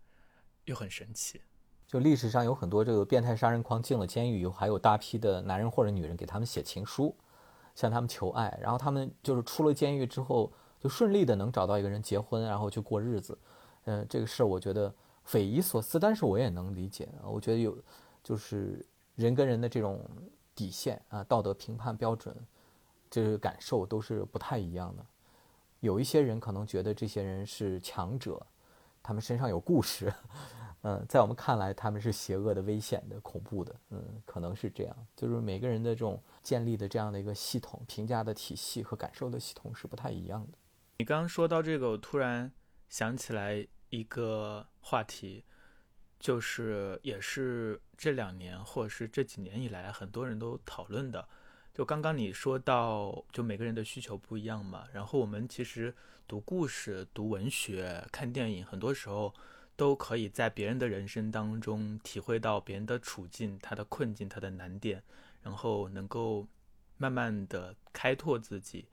[0.64, 1.40] 又很神奇。
[1.86, 7.14] 就历史上有很多这个变态杀人狂进了监狱以后，还有大批的男人或者女人给他们写情书，
[7.74, 13.38] 向他们求爱，然后他们就是出了监狱之后，就顺利的能找到一个人结婚，然后去过日子。
[13.84, 14.94] 嗯，这个事儿我觉得
[15.24, 17.08] 匪夷所思，但是我也能理解。
[17.24, 17.76] 我觉得有，
[18.22, 20.00] 就是人跟人的这种
[20.54, 22.34] 底线啊，道德评判标准，
[23.10, 25.04] 这个感受都是不太一样的。
[25.80, 28.40] 有一些人可能觉得这些人是强者，
[29.02, 30.12] 他们身上有故事。
[30.84, 33.72] 嗯，在我们看来，他们是邪恶的、危险的、恐怖的。
[33.90, 40.58] 嗯，可能是这样，就是每个人的这种建立的这样的一个系统、评价的体系和感受的系统是不太一样的。
[40.98, 42.50] 你刚刚说到这个，我突然
[42.88, 45.44] 想起来一个话题，
[46.18, 51.28] 就是也是这两年或者是这几年以来很多人都讨论的。
[51.74, 54.86] 就刚刚你说到，就每个人的需求不一样嘛。
[54.92, 55.94] 然后我们其实
[56.26, 59.34] 读故事、读文学、看电影，很多时候。
[59.74, 65.02] 都可以在别人的人生当中体会到别人的处境、他的困境、他的难点，
[65.42, 66.46] 然后能够
[66.98, 68.86] 慢慢的开拓自己，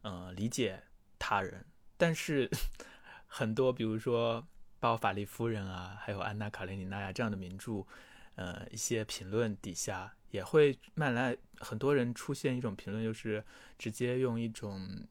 [0.00, 0.82] 呃，理解
[1.18, 1.64] 他人。
[1.98, 2.50] 但是
[3.28, 4.42] 很多，比如说
[4.80, 7.86] 《包法利夫人》啊，还有《安娜·卡列尼娜》呀这样的名著，
[8.34, 13.42] 呃，一些评论底下也会慢来，很多人出现一种评论，就是
[13.78, 15.06] 直接用一种。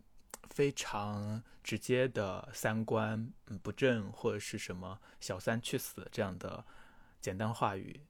[0.54, 3.32] 非常直接的三观
[3.64, 6.66] 不正或者是什么小三去死这样的
[7.22, 8.02] 简单话语，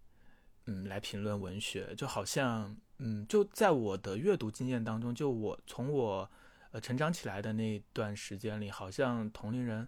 [0.66, 6.32] 嗯，来评论文学，就好像，嗯，就在我的阅读经验当中，就我从我
[6.72, 9.88] 呃成长起来的那段时间里，好像同龄人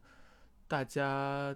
[0.68, 1.56] 大家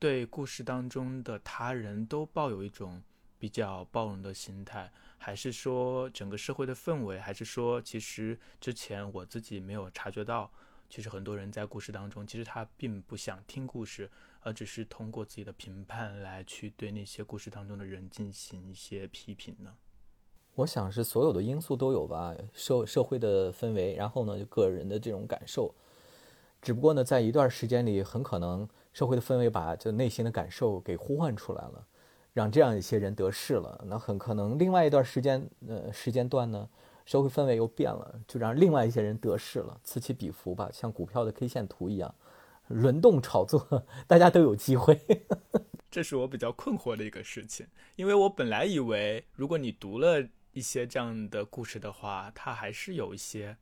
[0.00, 3.00] 对故事当中的他人都抱有一种
[3.44, 4.90] 比较包容的心态。
[5.18, 10.50] 还是说整个社会的氛围，还是说其实之前我自己没有察觉到，
[10.88, 14.10] 其实很多人在故事当中，其实他并不想听故事，
[14.40, 19.74] 而只是通过自己的评判来去对那些故事当中的人进行一些批评呢？
[20.54, 25.74] 我想是所有的因素都有吧，社社会的氛围，然后呢就个人的这种感受，
[26.62, 31.86] 只不过呢在一段时间里，很可能社会的氛围把这内心的感受给呼唤出来了。
[32.34, 36.68] 让这样一些人得势了，那很可能另外一段时间，呃，时间段呢，
[37.06, 42.12] 社会氛围又变了，就让另外一些人得势了，此起彼伏吧，像股票的 K 线图一样，
[42.66, 45.00] 轮动炒作，大家都有机会。
[45.92, 53.56] 这是我比较困惑的一个事情，因为我本来以为，如果你读了一些这样的故事的话，它还是有一些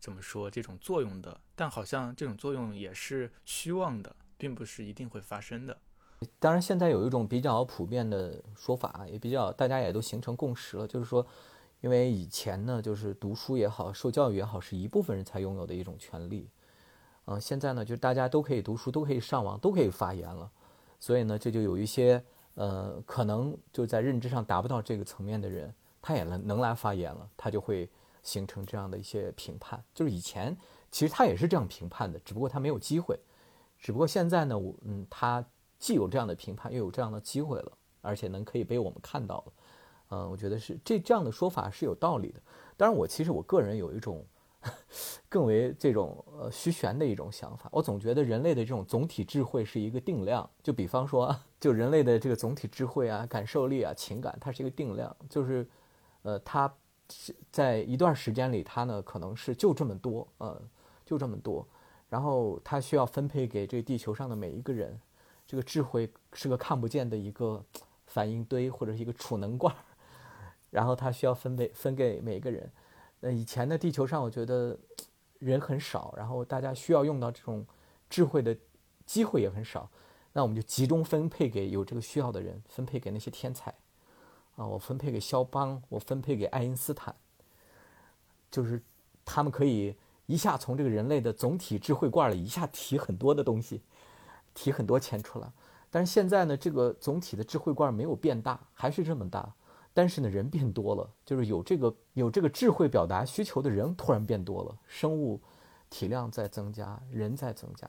[0.00, 5.78] 怎么说这种作用的，但好像这种作用也是虚妄的，并不是一定会发生的。
[6.40, 11.24] 当然，现在有一种比较普遍的说法，也比较大家也都形成共识了，就是说，
[11.80, 16.48] 因为以前呢，就是读书也好，受教育也好，是一部分人才拥有的一种权利。
[17.26, 20.50] 嗯，现在呢，就是大家都可以读书，都可以上网，都可以发言了，
[20.98, 22.20] 所以呢，这就有一些
[22.54, 27.88] 呃，可能就在认知上达不到这个层面的人，他也能能来发言了，他就会
[28.24, 29.80] 形成这样的一些评判。
[29.94, 30.56] 就是以前
[30.90, 33.20] 其实他也是这样评判的，只不过他没有机会，
[33.78, 35.44] 只不过现在呢，我嗯，他。
[35.78, 39.52] 既有这样的评判，又有这样的机会了，而且能可以被我们看到了，
[40.10, 42.40] 嗯，我觉得是这这样的说法是有道理的。
[42.76, 44.24] 当然，我其实我个人有一种
[45.28, 55.66] 更为这种呃虚玄的一种想法，我总觉得人类的这种总体智慧是一个定量，就比方说， 就人类的这个总体智慧啊、感受力啊、情感，它是一个定量，就是
[56.22, 56.72] 呃，它
[57.52, 60.60] 在一段时间里，它呢可能是就这么多，呃，
[61.06, 61.66] 就这么多，
[62.08, 64.98] 然后它需要分配给这地球上的每一个人。
[65.48, 67.64] 这个智慧是个看不见的一个
[68.06, 69.74] 反应堆或者是一个储能罐，
[70.70, 72.70] 然后它需要分配分给每个人。
[73.20, 74.78] 那以前的地球上，我觉得
[75.38, 77.66] 人很少，然后大家需要用到这种
[78.10, 78.54] 智慧的
[79.06, 79.90] 机会也很少。
[80.34, 83.74] 那我们就集中分配给有这个需要的人，分配给那些天才
[84.56, 87.16] 啊，我分配给肖邦，我分配给爱因斯坦，
[88.50, 88.82] 就是
[89.24, 89.96] 他们可以
[90.26, 93.80] 一下从这个人类的总体智慧罐里一下提很多的东西。
[94.58, 95.48] 提很多钱出来，
[95.88, 99.54] 但是现在呢，这个总体的智慧罐没有变大，还是这么大，
[99.94, 105.40] 但是呢，人变多了，就是有这个有这个智慧表达需求的人突然变多了，生物
[105.88, 107.88] 体量在增加，人在增加，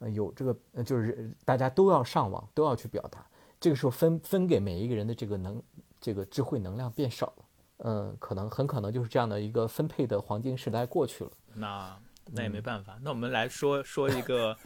[0.00, 3.24] 呃，有这个就是大家都要上网，都要去表达，
[3.60, 5.62] 这个时候分分给每一个人的这个能
[6.00, 7.44] 这个智慧能量变少了，
[7.84, 11.30] 嗯，可能很可能就是这样的一个分配的黄金时代过去了。
[11.54, 11.96] 那
[12.26, 14.56] 那也没办法，那我们来说说一个。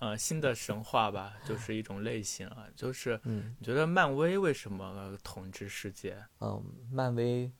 [0.00, 6.16] 呃，新的神话吧，就是一种类型啊，就是你觉得漫威为什么统治世界？
[6.40, 7.50] 嗯，漫威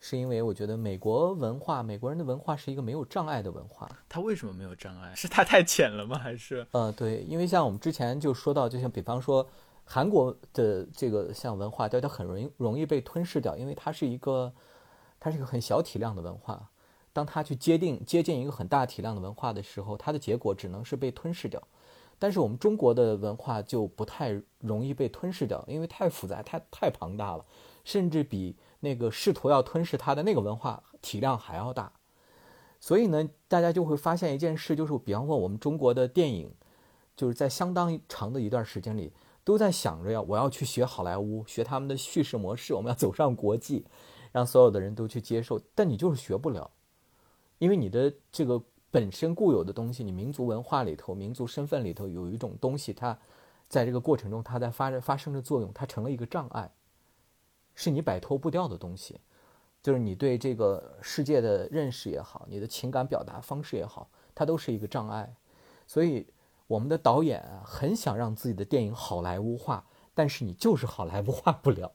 [0.00, 3.88] 是因为我觉得美国文化，美国人的文化是一个没有障碍的文化。
[4.08, 5.14] 它为什么没有障碍？
[5.14, 6.18] 是它太浅了吗？
[6.18, 6.66] 还是？
[6.70, 9.46] 呃，对，因为像我们之前就说到，就像比方说
[9.84, 14.52] 韩国的这个像文化，它它很容易容易被吞噬掉，因为它是一个
[15.20, 16.70] 它是一个很小体量的文化。
[17.12, 21.62] 当他去接定接近一个很大体量的文化的时候，它的结果只能是被吞噬掉。
[22.18, 27.44] 但是我们中国的文化就不太容易被吞噬掉，因为太复杂、太太庞大了，
[27.84, 31.92] 甚至比那个试图要吞噬它的那个文化体量还要大。
[32.78, 36.54] 所以呢，大家就会发现一件事，就是比方说我们中国的电影，
[37.16, 43.84] 就是在相当长的一段时间里，都在想着要我要去学好莱坞，学他们的叙事模式，我们要走上国际，
[44.30, 46.70] 让所有的人都去接受，但你就是学不了。
[47.62, 48.60] 因为你的这个
[48.90, 53.16] 本身固有的东西，你民族文化里头、民族身份里头有一种东西，它
[53.68, 56.72] 在这个过程中，它在发着发生着作用，它成了一个障碍，
[57.76, 59.20] 是你摆脱不掉的东西。
[59.80, 65.32] 就是你对这个世界的认识也好，你的情感表达方式也好，它都是一个障碍。
[65.86, 66.26] 所以，
[66.66, 71.92] 我们的导演，很想让自己的电影好莱坞化，但是你就是好莱坞化不了。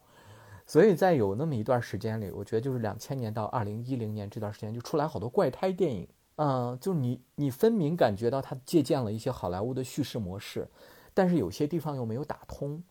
[0.70, 6.05] 所以在有那么一段时间里，我觉得就是两千年到二零一零年这段时间，就出来好多怪胎电影，
[6.36, 10.68] 嗯，就是你你分明感觉到他借鉴了一些好莱坞的叙事模式，
[11.13, 12.84] 但是有些地方又没有打通，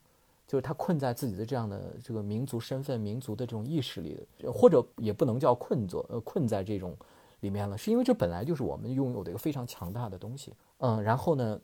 [0.46, 6.96] 就是他困在自己的这样的这个民族身份、民族的这种意识里，或者也不能叫困作，呃，困在这种
[7.40, 11.60] 里面了，是因为这本来就是我们拥有的一个非常强大的东西，嗯，然后呢，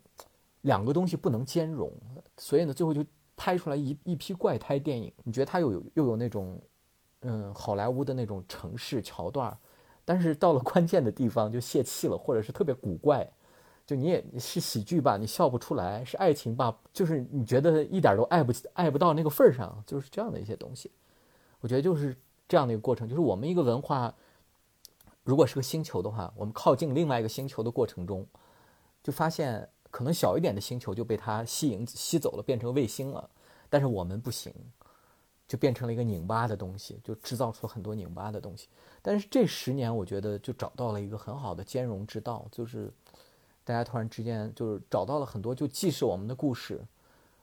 [0.61, 1.91] 两个东西不能兼容，
[2.37, 3.03] 所以呢，最后就。
[3.35, 6.61] 拍出来一一批怪胎电影，你觉得它又有又有那种，
[7.21, 9.57] 嗯，好莱坞的那种城市桥段，
[10.05, 13.27] 但是到了关键的地方就泄气了，或者是特别古怪，
[13.85, 20.91] 就你也是喜剧吧，你笑不出来；是爱情吧，就是你觉得一点都爱不爱不到那个份儿上，就是这样的一些东西。
[21.59, 22.15] 我觉得就是
[22.47, 24.13] 这样的一个过程，就是我们一个文化，
[25.23, 28.27] 如果是个星球的话，我们靠近另外一个星球的过程中，
[29.01, 29.67] 就发现。
[29.93, 33.29] 可能小一点的星球就被它吸引吸走了，变成卫星了，
[33.69, 34.51] 但是我们不行，
[35.47, 38.67] 就变成了一个拧巴的东西，就制造出很多拧巴的东西。
[39.03, 42.91] 但是这十年，我觉得就找到了一个很好的兼容之道，就是
[43.63, 46.83] 大家突然之间就是找到了很多，就既是我们的故事，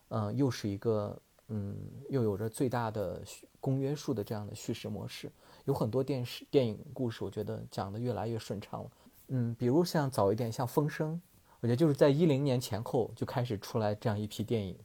[0.08, 1.76] 嗯，又是一个嗯，
[2.08, 3.22] 又有着最大的
[3.60, 5.30] 公约数的这样的叙事模式。
[5.66, 8.90] 有很多电视电影故事，我觉得讲的越来越顺畅了。
[9.28, 11.14] 嗯，比如像早一点像《风声》。
[11.60, 14.78] 我觉得就是在一零年前后就开始出来这样一批电影，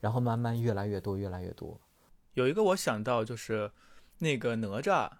[0.00, 1.80] 然后慢慢越来越多，越来越多。
[2.34, 3.70] 有一个我想到就是
[4.18, 5.10] 那个哪吒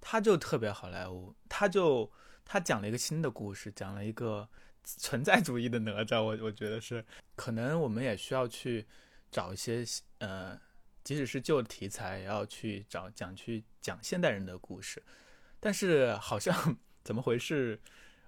[0.00, 2.10] 他就特别好莱坞，他就
[2.44, 4.48] 他讲了一个新的故事，讲了一个
[4.84, 6.22] 存在主义的哪吒。
[6.22, 8.86] 我我觉得是，可能我们也需要去
[9.32, 9.84] 找一些
[10.18, 10.56] 呃，
[11.02, 15.02] 即使是旧题材，也要去找讲去讲现代人的故事。
[15.58, 17.80] 但是好像 怎么回事？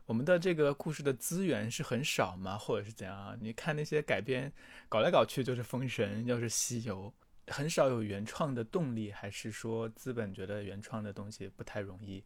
[0.09, 2.57] 我们的这个故事的资源是很少吗？
[2.57, 3.37] 或者是怎样？
[3.43, 4.51] 你看那些改编
[4.89, 7.13] 搞来搞去就是《封神》，又是《西游》。
[7.53, 12.25] 很少有原创的动力，还是说资本觉得原创的东西不太容易，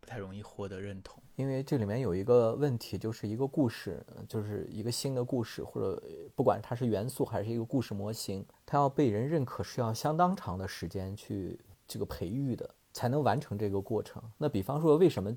[0.00, 1.22] 不太容易获得认同？
[1.36, 6.02] 因为这里面有一个问题，就是一个故事，就是一个新的故事，或者
[6.34, 14.22] 不管它是元素还是一个故事模型，它要被人认可是要相当长的时间去这个培育的，才能完成这个过程。
[14.38, 15.36] 那比方说，为什么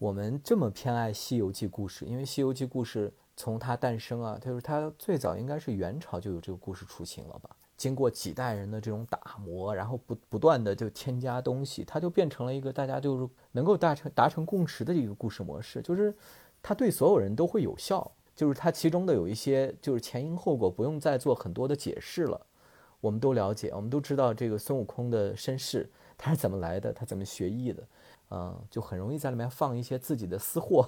[0.00, 2.06] 我们这么偏爱《西游记》故事？
[2.06, 7.50] 因为《西游记》故事从它诞生啊，就是它最早应该是元朝就有这个故事雏形了吧？
[7.76, 16.16] 经过几代人的这种打磨，然后不不断的就添加东西，它就变成了一个大家就是能够达成达成共识的一个故事模式，就是
[16.62, 22.40] 它对所有人都会有效，就是它其中的有一些就是前因后果不用再做很多的解释了，
[23.02, 27.82] 我们都了解，我们都知道这个孙悟空的身世，他是怎么来的，他怎么学艺的，
[28.30, 30.86] 嗯，就很容易在里面放一些自己的私货，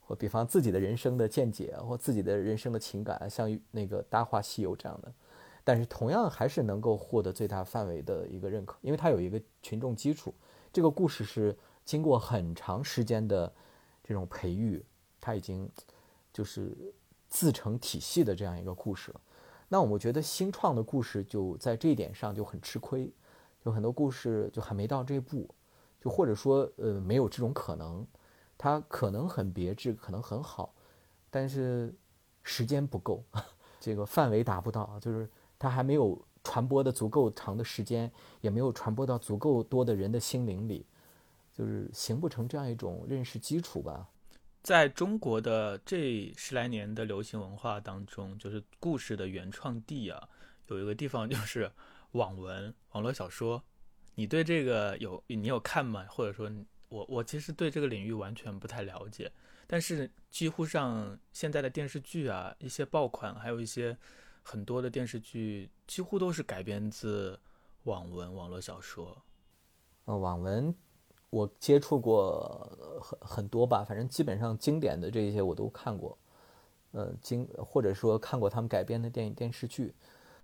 [0.00, 5.12] 或比方自己的人生的见解或自己的人生的情感，像那个《大话西游》这样的。
[5.64, 10.32] 但是同样还是能够获得最大范围的一个认可，因为它有一个群众基础。
[10.72, 11.54] 这个故事是
[11.84, 13.52] 经过很长时间的
[14.02, 14.82] 这种培育，
[15.20, 15.70] 它已经
[16.32, 16.74] 就是
[17.28, 19.20] 自成体系的这样一个故事了。
[19.68, 23.12] 那我觉得新创的故事就在这一点上就很吃亏，
[23.62, 25.46] 就很多故事就还没到这一步，
[26.00, 28.06] 就或者说呃没有这种可能，
[28.56, 30.74] 它可能很别致，可能很好，
[31.30, 31.94] 但是
[32.42, 33.24] 时间不够，
[33.80, 35.28] 这个范围达不到，就是。
[35.60, 38.08] 它还没有传播的足够长的时间，
[38.40, 40.86] 也没有传播到足够多的人的心灵里，
[41.52, 44.08] 就是形不成这样一种认识基础吧。
[44.62, 50.28] 在中国的这十来年的流行文化当中，就是故事的原创地啊，
[50.68, 51.68] 有一个地方就是
[52.12, 53.60] 网文、网络小说。
[54.18, 56.04] 你对这个有你有看吗？
[56.10, 56.50] 或者说，
[56.88, 59.30] 我我其实对这个领域完全不太了解，
[59.68, 63.96] 但是几乎上现在的电视剧啊，一些爆款，还有一些。
[64.50, 67.38] 很多的电视剧几乎都是改编自
[67.82, 69.14] 网文、网络小说。
[70.06, 70.74] 呃，网文
[71.28, 72.66] 我接触过
[72.98, 76.16] 很很多吧，反正基本上经典的这些我都看过。
[76.92, 79.94] 呃，经或者说看过他们改编的电影、电视剧。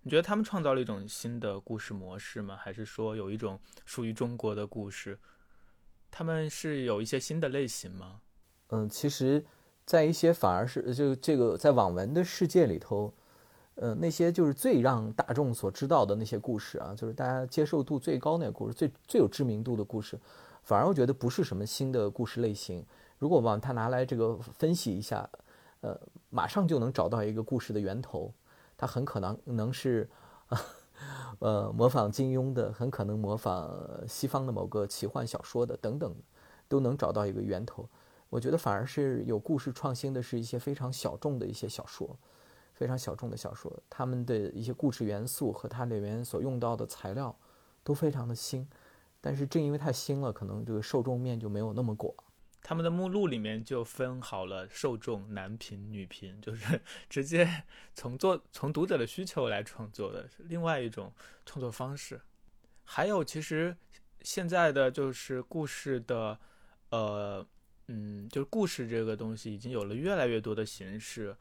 [0.05, 2.55] 你觉得他们创造了一种新的故事模式吗？
[2.57, 5.19] 还是说有一种属于中国的故事？
[6.11, 8.21] 他们是有一些新的类型吗？
[8.69, 9.43] 嗯，其实，
[9.87, 13.13] 在一些反而是就这个在网文的世界里头。
[13.77, 20.17] 呃，那些就是最让大众所知道的那些故事啊，就是大家接受度最高那个故事，最最有知名度的故事，
[20.63, 22.87] 反而我觉得不是什么新的故事类型。
[23.19, 25.29] 如果往它拿来这个分析一下，
[25.81, 25.99] 呃，
[26.31, 28.33] 马上就能找到一个故事的源头。
[28.85, 30.07] 它很可能能是，
[31.41, 33.75] 呃，模仿金庸的，很可能模仿
[34.07, 36.15] 西方的某个奇幻小说的，等等，
[36.69, 37.89] 都能找到一个源头。
[38.29, 42.15] 我觉得反而是有故事创新的，是一些非常小众的一些小说。
[42.75, 47.35] 非常小众的小说，他们的一些故事元素和它里面所用到的材料
[47.83, 48.69] 都非常的新，
[49.19, 52.13] 但是正因为太新了，可能这个受众面就没有那么广。
[52.65, 61.13] 他们的目录里面就分好了受众，男频、女频， 就是直接从作从读者的需求来创作的，另外一种
[61.45, 62.19] 创作方式。
[62.83, 63.77] 还有，其实
[64.23, 66.41] 现在的就是故事的，
[66.89, 67.47] 呃，
[67.89, 71.37] 嗯，就是故事这个东西已经有了越来越多的形式。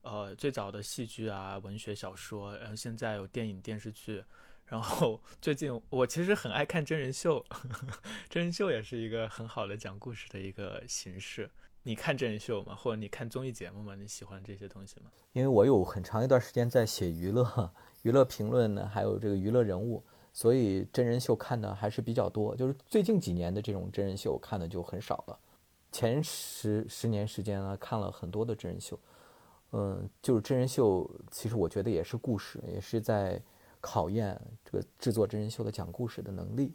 [0.00, 4.24] 呃，最早的戏剧啊，文学小说，然后现在有电影、电视剧，
[4.72, 7.44] 然后最近我其实很爱看真人秀，
[8.30, 11.50] 真人秀也是一个很好的讲故事的一个形式。
[11.82, 12.74] 你看真人秀吗？
[12.74, 13.94] 或者你看综艺节目吗？
[13.94, 15.10] 你喜欢这些东西吗？
[15.34, 17.70] 因为我有很长一段时间在写娱乐、
[18.00, 20.02] 娱乐评论呢，还有这个娱乐人物，
[20.32, 22.56] 所以真人秀看的还是比较多。
[22.56, 25.38] 就是最近几年的这种真人秀看的就很少了，
[25.90, 28.98] 前十十年时间呢，看了很多的真人秀。
[29.72, 33.38] 嗯，就是真人秀，其实我觉得也是故事，也是在
[33.82, 36.72] 考验这个制作真人秀的讲故事的能力。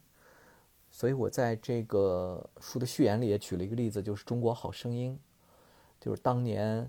[0.92, 5.20] 所以我在这个书的序言里也举了一个例子，就是《中国好声音》，
[6.04, 6.88] 就是当年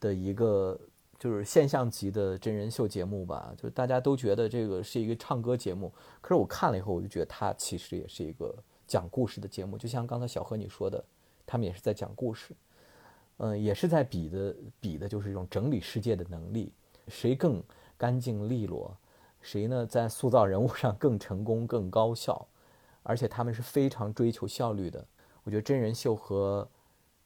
[0.00, 0.78] 的一个
[1.18, 3.54] 就是现象级的真人秀节目吧。
[3.56, 8.54] 就是大家都觉得这个是一个唱歌节目，可是我看了以后，我就觉得它其实也是一个
[8.86, 9.78] 讲故事的节目。
[9.78, 11.02] 就像刚才小何你说的，
[11.46, 12.54] 他们也是在讲故事。
[13.38, 16.70] 嗯，也是在比的，比的就是一种整理世界的能力，
[17.08, 17.62] 谁更
[17.96, 18.94] 干净利落，
[19.40, 22.46] 谁呢在塑造人物上 更成功、更高效，
[23.02, 25.04] 而且他们是非常追求效率的。
[25.42, 26.68] 我觉得真人秀和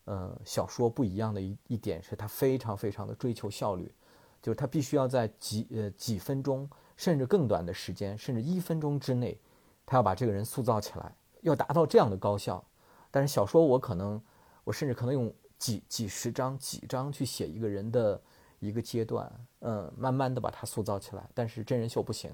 [0.05, 3.93] 呃小说不一样的一一点是，它非常非常的追求效率，
[4.41, 9.37] 就是它必须要在几呃几分钟甚至更短的时间，甚至一分钟之内，
[9.85, 12.65] 他要把这个人塑造起来，要达到这样的高效。
[13.11, 14.23] 但是小说我可能
[14.63, 18.21] 我甚至可能用几几十章几章去写一个人的
[18.61, 19.31] 一个阶段，
[19.65, 21.29] 嗯，慢慢的把它塑造起来。
[21.33, 22.31] 但是真人秀不行，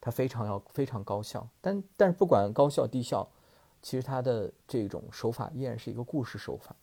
[0.00, 1.46] 它非常要非常高效。
[1.60, 3.28] 但但是不管高效低效，
[3.82, 6.74] 其实它的这种手法依然是一个故事手法。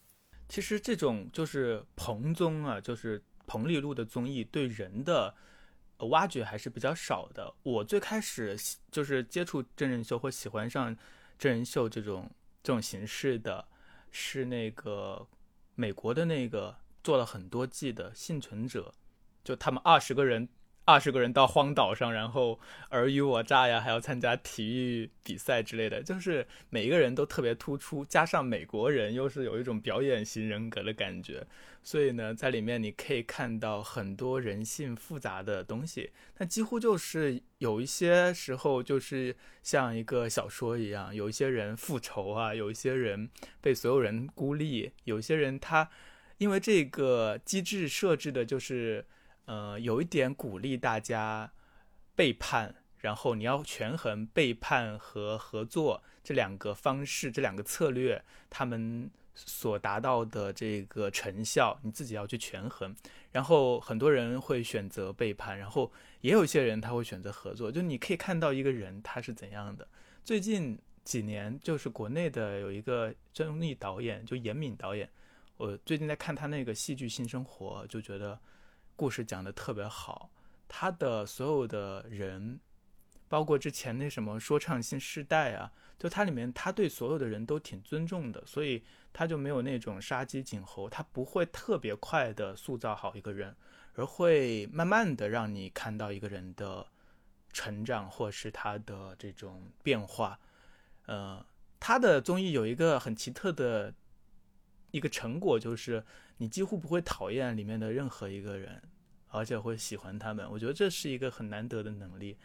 [0.50, 5.34] 其实这种就是彭综啊，就是彭丽露的综艺对人的
[6.10, 7.54] 挖掘还是比较少的。
[7.64, 8.58] 我最开始
[8.92, 10.96] 就是接触真人秀或喜欢上
[11.38, 12.30] 真人秀这种
[12.62, 13.66] 这种形式的，
[14.12, 15.26] 是那个
[15.76, 18.94] 美国的那个做了很多季的《幸存者》，
[19.48, 20.50] 就他们二十个人。
[20.90, 22.58] 二十个人到荒岛上，然后
[22.92, 31.46] 尔虞我诈呀，还要参加体育比赛之类的，就是每一个人都特别突出，加上美国人又是有一种表演型人格的感觉，
[31.84, 36.10] 所以呢，在里面你可以看到很多人性复杂的东西。
[36.38, 43.30] 那几乎就是有一些时候就是像一个小说一样，有一些人复仇啊，有一些人
[43.60, 45.90] 被所有人孤立，有些人他
[46.38, 49.04] 因为这个机制设置的就是。
[49.48, 51.50] 呃，有一点鼓励大家
[52.16, 62.94] 背叛，然后你要权衡背叛和合作这两个方式、这两个策略，他们所达到的这个成效，你自己要去权衡。
[63.32, 65.90] 然后很多人会选择背叛，然后
[66.20, 67.72] 也有一些人他会选择合作。
[67.72, 69.88] 就你可以看到一个人他是怎样的。
[70.26, 75.10] 最近几年，就是国内的有一个综艺导演，就严敏导演，
[75.56, 78.38] 我最近在看他那个戏剧《新生活》，就觉得。
[78.98, 80.32] 故事讲的特别好，
[80.68, 82.60] 他的所有的人，
[83.30, 88.84] 包括之前那什么说唱新时代啊，就它里面他对所有的人都挺尊重的，所以
[89.14, 93.56] 他就没有那种杀鸡儆猴，他不会特别快的塑造好一个人，
[93.94, 96.88] 而会慢慢的让你看到一个人的
[97.54, 100.40] 成长或是他的这种变化。
[101.06, 101.46] 呃，
[101.80, 103.94] 他的综艺有一个很奇特的
[104.90, 106.04] 一个成果就是。
[106.38, 108.82] 你几乎不会讨厌里面的任何一个人，
[109.30, 110.48] 而且会喜欢他们。
[110.52, 112.38] 我觉得这是一个很难得的能力。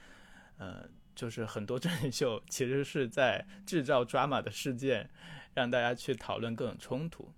[0.56, 5.10] 呃，就是很多 真人秀其实是在制造 drama 的事件，
[5.54, 7.30] 让大家去讨论各种冲突。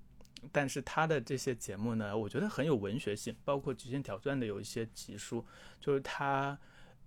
[0.53, 5.45] 但是他的这些节目呢，我觉得很有文学性，包括《极限挑战》的有一些集数，
[5.81, 6.59] 就是他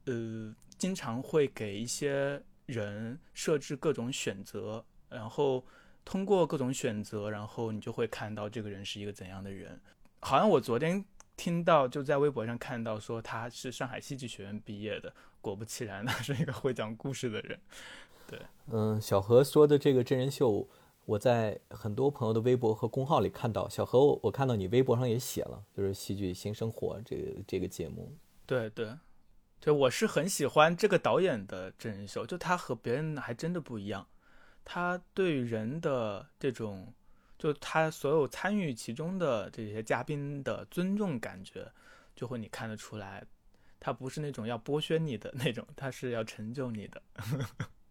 [0.05, 5.65] 呃经常会给一些人设置各种选择，然后。
[6.07, 9.77] 通过各种选择，然后你就会看到这个人是一个怎样的人。
[10.21, 11.03] 好像我昨天
[11.35, 15.13] 听到，就在微博上看到说他是上海戏剧学院毕业的。
[15.41, 17.59] 果不其然，他是一个会讲故事的人。
[18.25, 18.39] 对，
[18.71, 20.65] 嗯，小何说的这个真人秀，
[21.03, 23.67] 我在很多朋友的微博和公号里看到。
[23.67, 28.15] 小何，我看到你微博上也写了，就是《戏剧新生活》这个这个节目。
[28.45, 28.93] 对对，
[29.59, 34.07] 对我是很喜欢这个导演的真人秀，就他和别人还真的不一样。
[34.70, 36.93] 他对人的这种，
[37.39, 41.72] 就他所有参与其中的这些嘉宾的尊重感觉，
[42.13, 43.24] 就会你看得出来，
[43.80, 47.01] 他不是那种要剥削你的那种，他是要成就你的。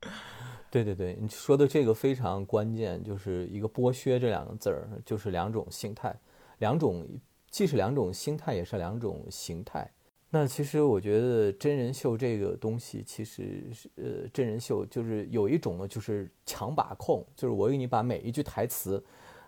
[0.71, 6.15] 对对对，你说的这个非常关键，就是一个剥削这两个字儿，就是两种心态，
[6.59, 7.09] 两种
[7.49, 9.91] 既是两种心态，也是两种形态。
[10.31, 19.03] 那其实我觉得真人秀这个东西，其实是呃，真人秀就是有一种呢，就是强把控，就是我给你把每一句台词，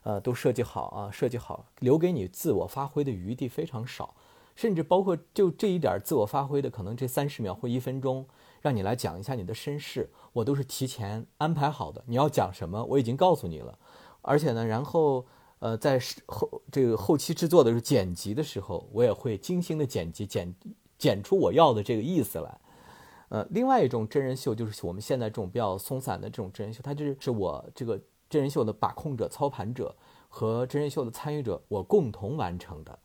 [0.04, 4.14] 呃，都设计好啊，设计好，留给你自我发挥的余地非常少，
[4.54, 8.24] 甚至包括就这一点自我发挥的，可能这三十秒或一分钟，
[8.62, 13.76] 让你来讲一下你的身世，我都是提前安排好的，你要讲什么，我已经告诉你了，
[14.22, 15.26] 而且呢，然后。
[15.60, 20.54] 呃，在后这个后期制作的时候，剪辑的时候，我也会精心的剪辑，剪
[20.96, 22.60] 剪出我要的这个意思来。
[23.28, 28.00] 呃，另外一种真人秀就是我们现在这种比较松散的这种真人秀，它就是是我这个
[28.30, 29.94] 真人秀的把控者、操盘者
[30.28, 32.98] 和真人秀的参与者，我共同完成的。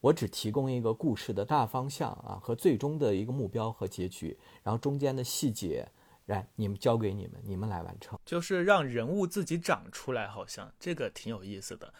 [0.00, 5.88] 我只提供一个故事的大方向啊，和最终的一个目标和结局，然后中间的细节。
[6.28, 11.92] 来，你们交给你们，你们来完成，就是让人物自己长出来，好像这个挺有意思的。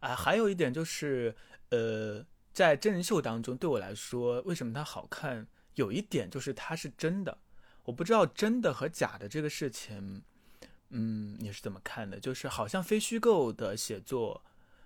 [0.00, 1.34] 啊，还有一点就是，
[1.70, 5.46] 呃，在真人秀当中，对我来说，为什么它好看？
[5.74, 7.38] 有一点就是它是真的。
[7.84, 10.22] 我不知道真的和假的这个事情，
[10.90, 12.18] 嗯，你是怎么看的？
[12.18, 14.42] 就是好像非虚构的写作，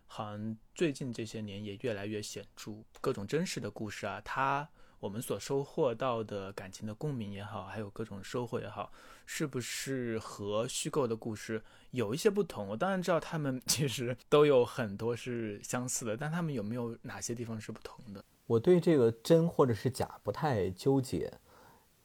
[0.07, 4.69] 好像最近这些年也越来越显著，各种真实的故事啊，它。
[5.03, 8.93] 我们所收获到的感情的共鸣也好，还有各种收获也好，
[9.27, 12.69] 是不是和虚构的故事有一些不同？
[12.69, 18.25] 我当然知道他们 其实都有很多是相似的，但他们有没有哪些地方是不同的？
[18.47, 21.33] 我对这个真或者是假不太纠结，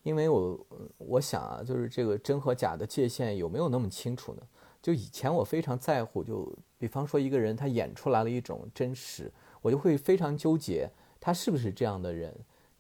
[0.02, 0.68] 因为我
[0.98, 4.42] 我想啊，就是这个真和假的界限有没有那么清楚呢？
[4.82, 9.32] 就以前我非常在乎，就比方说一个人他演出来了一种真实，
[9.62, 10.90] 我就会非常纠结
[11.20, 12.36] 他是不是这样的人，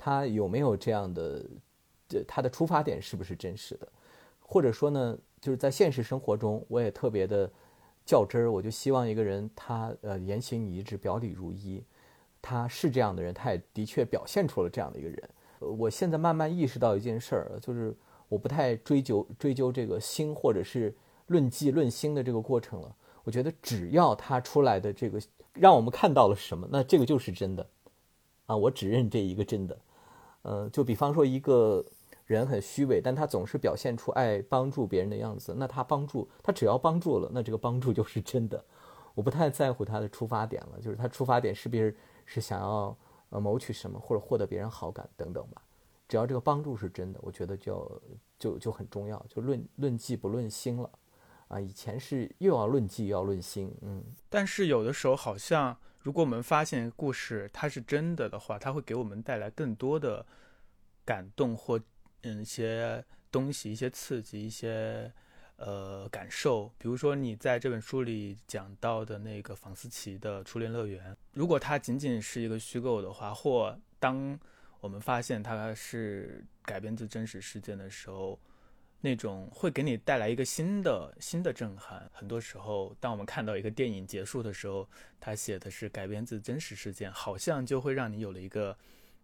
[0.07, 1.45] 他有没有这样的，
[2.07, 3.85] 这他的出发点是不是真实的？
[4.39, 7.51] 或者说呢，就是在现实生活中，我也特别的
[8.05, 11.83] 较真儿，我就希望一个人他呃言行一致，表里如一。
[12.41, 15.29] 他是这样的人，他也的确表现出了这样的一个人。
[15.59, 17.93] 我现在慢慢意识到一件事儿，就是
[18.29, 20.95] 我不太追究追究这个心或者是
[21.25, 22.95] 论迹论心的这个过程了。
[23.25, 25.19] 我觉得只要他出来的这个
[25.51, 27.67] 让我们看到了什么，那这个就是真的
[28.45, 28.55] 啊！
[28.55, 29.77] 我只认这一个真的。
[30.47, 31.85] 呃，就比方说一个
[32.25, 38.63] 人很虚伪，但他总是表现出爱帮助别人的样子，那他帮助他只要帮助了，那这个帮助就是真的。
[39.13, 41.95] 我不太在乎他的出发点了，就是他出发点是不是。
[42.29, 42.93] 是想要
[43.29, 45.61] 呃谋取什么或者获得别人好感等等吧，
[46.09, 48.01] 只要这个帮助是真的，我觉得就
[48.37, 50.89] 就就很重要，就论论迹不论心了，
[51.47, 55.73] 啊，以前是又要论迹又要论心，嗯，但是有的时候好像
[56.07, 60.25] 如果我们发现故事它是真的的话，它会给我们带来更多的
[61.03, 61.77] 感动或
[62.21, 65.11] 嗯一些东西，一些刺激，一些。
[65.57, 74.39] 呃，感受，比如说你在这本书里讲到的那个房思琪的初恋乐园，如果它仅仅是一个虚构的话，或当
[74.79, 78.39] 我们发现它是改编自真实事件的时候，
[79.01, 82.09] 那种会给你带来一个新的新的震撼。
[82.13, 84.87] 很多时候，当我们看到一个电影结束的时候，
[85.19, 88.77] 它写的是改编自真实事件，好像就会让你有了一个，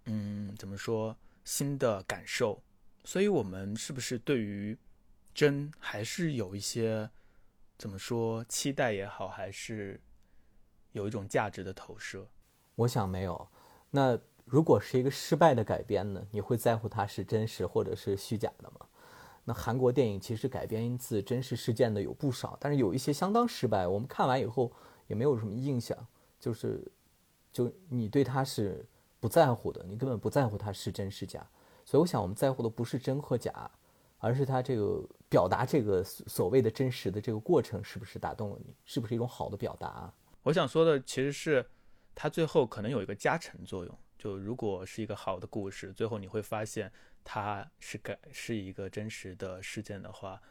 [0.05, 2.61] 嗯，怎么说新的感受。
[3.03, 4.77] 所以，我们是不是对于？
[5.35, 7.09] 真还是有一些，
[7.75, 9.99] 怎么说期待也好，还是
[10.91, 12.29] 有一种价值的投射。
[12.75, 13.49] 我想没有。
[13.89, 16.23] 那如果是一个失败的改编呢？
[16.29, 18.85] 你会在乎它是真实或者是虚假的吗？
[19.43, 23.87] 那韩国电影其实改编自真实事件的有不少，但是有一些相当失败。
[23.87, 24.71] 我们看完以后
[25.07, 25.97] 也没有什么印象，
[26.39, 26.91] 就是
[27.51, 28.85] 就你对它是
[29.19, 31.45] 不在乎的，你根本不在乎它是真是假。
[31.85, 33.69] 所以我想我们在乎的不是真和假。
[34.25, 38.73] 而是他这个表达这个所谓的真实的这个过程，是不是打动了你？
[38.85, 40.09] 是不是一种好的表达？
[40.43, 41.65] 我想说的其实是，
[42.15, 43.97] 它最后可能有一个加成作用。
[44.23, 46.89] 就如果是一个好的故事，最后你会发现
[47.25, 50.41] 它是改是一个真实的事件的话，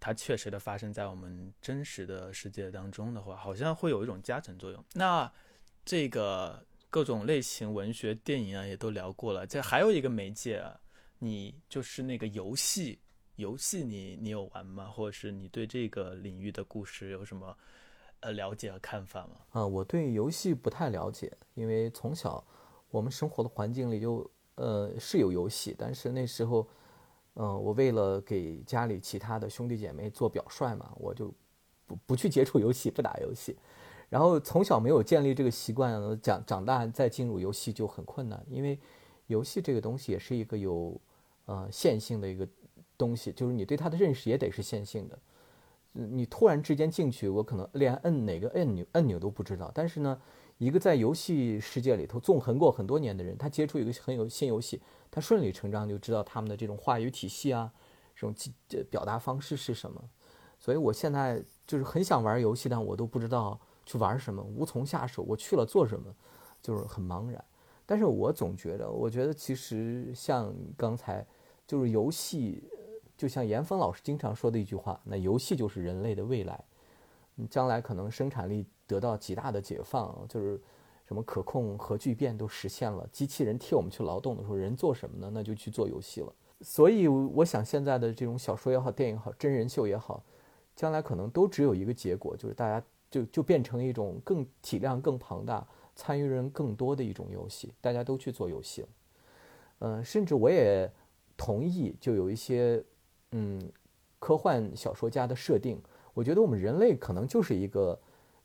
[0.00, 4.84] 它确实的发生在我们真实的世界当中的话，好像会有一种加成作用。
[4.94, 5.32] 那
[5.84, 9.46] 这个各种类型文学电影啊，也都聊过了。
[9.46, 10.80] 这还有一个媒介啊，
[11.20, 12.98] 你就是那个游戏。
[13.36, 14.88] 游戏你你有玩吗？
[14.88, 17.56] 或者是你对这个领域的故事有什么
[18.18, 19.36] 呃了解和看法吗？
[19.50, 22.44] 啊，我对游戏不太了解，因为从小
[22.90, 26.66] 我们生活的环境里就呃是有游戏，但是那时候
[27.34, 31.32] 嗯我为了给家里其他的兄弟姐妹做表率嘛，我就
[31.86, 33.56] 不不去接触游戏，不打游戏，
[34.08, 38.78] 然后从小没有建立这个习惯，长长大再进入游戏就很困难，因为
[39.26, 41.00] 游戏这个东西也是一个有
[41.46, 42.46] 呃线性的一个。
[43.00, 45.18] 东西就是你对它的认识也得是线性的，
[45.92, 49.72] 你突然之间进去，我可能连摁哪个按钮按钮都不知道。
[49.74, 50.20] 但是呢，
[50.60, 54.78] 一个在游戏世界里头纵横过很多年的人，他接触一个很有新游戏，
[55.10, 57.72] 他顺理成章就知道他们的这种话语体系啊，
[58.14, 58.34] 这种
[58.68, 60.04] 这表达方式是什么。
[60.58, 65.22] 所以我现在就是很想玩游戏，但我都不知道去玩什么，无从下手。
[65.22, 66.14] 我去了做什么，
[66.60, 67.42] 就是很茫然。
[67.86, 71.26] 但是我总觉得，我觉得其实像刚才
[71.66, 72.62] 就是游戏。
[73.16, 76.64] 就像严峰老师经常说的一句话，那游戏就是人类的未来，
[77.50, 78.64] 将来可能生产力
[78.94, 80.60] 得到极大的解放，就是
[81.06, 85.30] 什么可控核聚变都实现了，机器人替我们去劳动的时候，人做什么呢？
[85.32, 86.32] 那就去做游戏了。
[86.60, 90.22] 所以我想，现在的这种小说也好，电影好，真人秀也好，
[90.74, 98.88] 将来可能都只有一个结果，就是大家就就变成一种更体量更庞大、参与人更多的一种游戏，大家都去做游戏了。
[99.80, 100.90] 嗯，甚至我也
[101.36, 102.82] 同意，就有一些。
[103.32, 103.70] 嗯，
[104.18, 105.80] 科幻小说家的设定，
[106.14, 107.96] 我觉得我们人类可能就是一个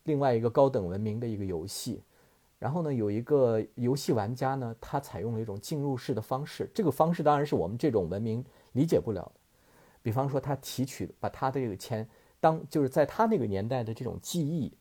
[0.05, 2.01] 另外一个高等文明的一个游戏。
[2.57, 9.33] 然后呢，有一个游戏玩家呢，他采用了一种进入式的方式，这个方式当然是我们这种文明理解不了的。
[10.01, 12.07] 比方说，他提取把他的这个前
[12.39, 14.71] 当就是在他那个年代的这种记忆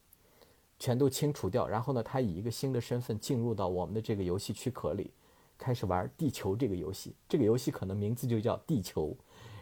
[0.79, 5.11] 全都清除掉，然后呢，他以一个新的身份进入到我们的这个游戏躯壳里。
[5.57, 9.17] 开始玩地球这个游戏，这个游戏可能名字就叫地球，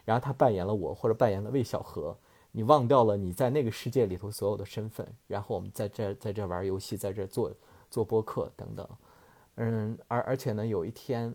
[0.07, 2.17] 然后他扮演了我或者扮演了魏小河，
[2.53, 7.53] 你忘掉了你在那个世界里头所有的身份，然后我们在这在这玩游戏，在这做
[7.91, 8.89] 做播客等等，
[9.57, 11.35] 嗯，而而且呢，有一天，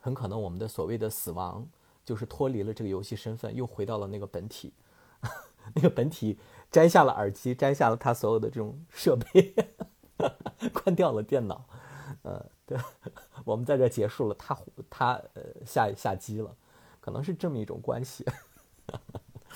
[0.00, 1.66] 很可能我们的所谓的死亡
[2.04, 4.72] 就是脱离了这个游戏身份，又回到了那个本体，
[5.74, 6.38] 那个本体
[6.70, 9.54] 摘下了耳机，摘下了他所有的这种设备，
[10.72, 11.64] 关掉了电脑。
[12.22, 12.78] 呃，对，
[13.44, 14.58] 我们在这结束了，他
[14.88, 16.54] 他呃下下机了，
[17.00, 18.24] 可能是这么一种关系，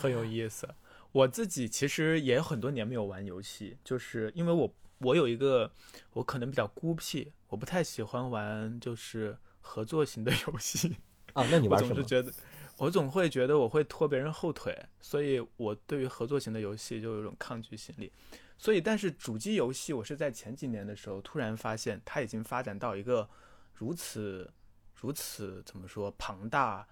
[0.03, 0.68] 很有意思。
[1.12, 5.70] 我自己其实也有很多年没有玩游戏，就是因为我我有一个
[6.12, 10.96] 我可能比较孤僻，我不太喜欢玩就是合作型的 游戏
[11.32, 11.46] 啊。
[11.51, 11.90] 那你玩什么？
[11.90, 12.32] 我总是觉得
[12.78, 18.12] 我总会觉得我会拖别人后腿，所以我对于合作型的游戏就有一种抗拒心理。
[18.57, 23.26] 所以，但是主机游戏，我是在前几年的时候突然发现，它已经发展到一个
[23.72, 24.53] 如此、
[24.94, 26.86] 如此怎么说庞大、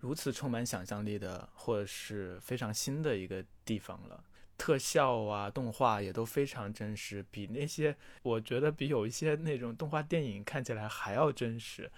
[0.00, 4.24] 如此充满想象力的，或者是非常新的一个地方了。
[4.58, 11.90] 特效啊，动画也都非常真实，比那些我觉得比有一些那种动画电影看起来还要真实。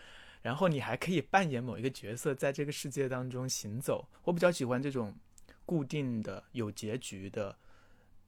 [0.42, 4.08] 然后你还可以扮演某一个角色，在这个世界当中行走。
[4.24, 5.16] 我比较喜欢这种
[5.64, 7.56] 固定的、有结局的。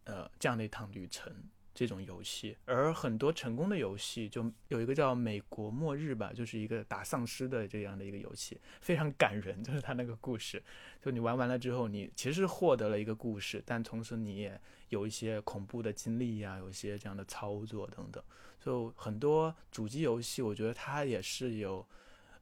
[0.06, 1.32] 呃，这样的一趟旅程，
[1.74, 10.62] 这种游戏，而很多成功的游戏，就有一个叫《美国末日》吧，就是一个打丧尸的这样的一个游戏，非常感人，就是他那个故事，
[11.02, 14.60] 就你玩完了之后，你其实获得了一个故事，但同时你也
[14.90, 18.22] 有一些恐怖的经历呀，有一些这样的操作等等，
[18.60, 21.86] 就很多主机游戏，我觉得它也是有，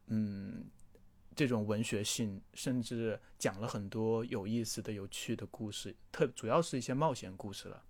[0.08, 0.66] 嗯。
[1.34, 7.82] 这种文学性，甚至讲了很多有意思的、有趣的故事，特主要是一些冒险故事了。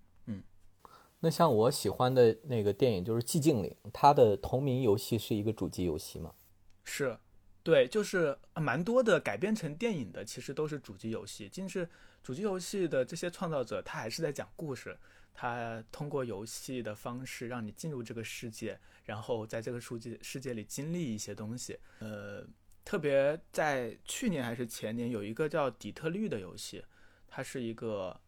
[1.23, 6.35] 那像我喜欢的那个电影就是《寂静岭》，它的同名游戏是一个主机游戏吗？
[6.83, 7.17] 是，
[7.63, 11.47] 对，就是蛮多的改编成电影的，其实都是主机游戏。
[11.47, 11.87] 就是
[12.21, 14.97] 主机游戏的这些创造者，他还是在讲故事，
[15.33, 21.79] 他通过游戏的方式让你进入这个世界，然后在这个世界世界里经历一些东西。
[21.99, 22.45] 呃。
[22.85, 26.83] 特别在去年还是前年，有一个叫《底特律》的游戏，
[27.29, 28.19] 它是一个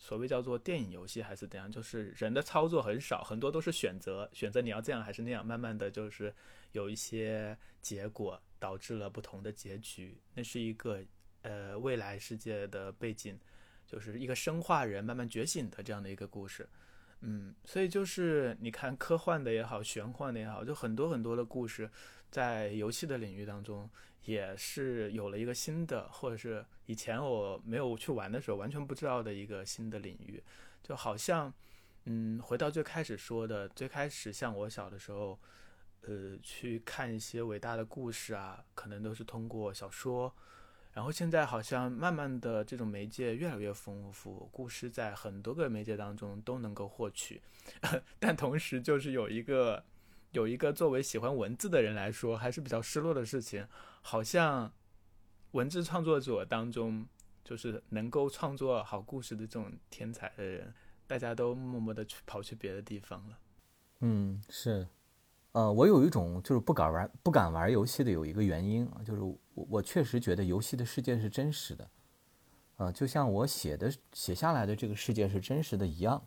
[0.00, 6.34] 所谓叫做电影游戏还是怎样，就是人的操作很少，很多都是选择，选择你要这样还是那样，慢慢的就是
[6.72, 10.16] 有一些结果导致了不同的结局。
[10.34, 11.04] 那是一个
[11.42, 13.38] 呃未来世界的背景，
[13.86, 16.66] 就是一个生化人慢慢觉醒的这样的一个故事。
[17.22, 21.90] 嗯，所以就是你看科幻的也好，玄幻的也好，就很多很多的故事。
[22.30, 23.90] 在游戏的领域当中，
[24.24, 30.42] 也是有了一个新的，或者是以前我没有去玩的时候完全不知道的一个新的领域。
[30.82, 31.52] 就好像，
[32.04, 35.38] 嗯，回到最开始说的，最开始像我小的时候，
[36.02, 40.32] 呃，去看一些伟大的故事啊，可能都是通过小说。
[40.92, 47.40] 然后现在好像慢慢的这种媒介越来越丰富，故事在很多个媒介当中都能够获取，
[48.18, 49.84] 但同时就是有一个。
[50.32, 53.66] 有一个作为喜欢文字的人来说，还是比较失落的事情。
[54.00, 54.72] 好像
[55.50, 57.04] 文字创作者当中，
[57.42, 60.72] 就是能够创作好故事的这种天才的人，
[61.08, 63.38] 大家都默默的去跑去别的地方了。
[64.02, 64.86] 嗯，是。
[65.52, 71.90] 呃，我有一种就是不敢玩、不敢玩游戏的有一个原因，就是我我确实觉得游戏的世界是真实的，
[72.76, 76.22] 呃，就像我写的写下来的这个世界是真实的一样。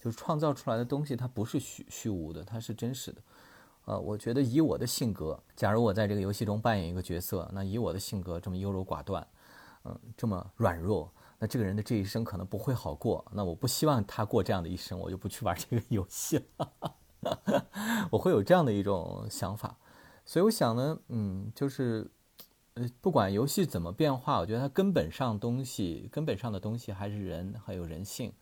[0.00, 3.22] 就是创造出来的东西，它不是虚虚无的，它是真实的。
[3.86, 9.26] 呃，我觉得以我的性格，假如我在这个游戏中扮演一个角色，那以我的性格这么优柔寡断，
[9.84, 13.24] 嗯，这么软弱，那这个人的这一生可能不会好过。
[13.32, 16.96] 那我不希望他过这样的一生，我就不去玩这个游戏了。
[18.12, 19.76] 我会有这样的一种想法。
[20.24, 22.10] 所以我想呢，嗯，就是，
[22.74, 28.32] 呃，不管游戏怎么变化，我觉得它根本上东西，根本上的东西还是人，还有人性。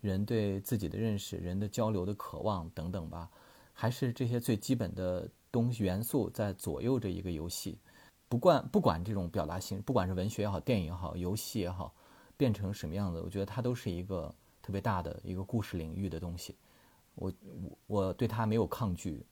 [0.00, 3.28] 人对自己的认识、人的交流的渴望等等吧，
[3.74, 7.78] 还是这些最基本的东西元素在左右着一个游戏。
[8.26, 11.92] 不管不管这种表达性，不管是文学也好、电影也好、游戏也好，
[12.38, 16.56] 变成什么样子，我觉得它都是一个特别大的一个故事领域的东西。
[17.20, 19.24] 我我我对它没有抗拒。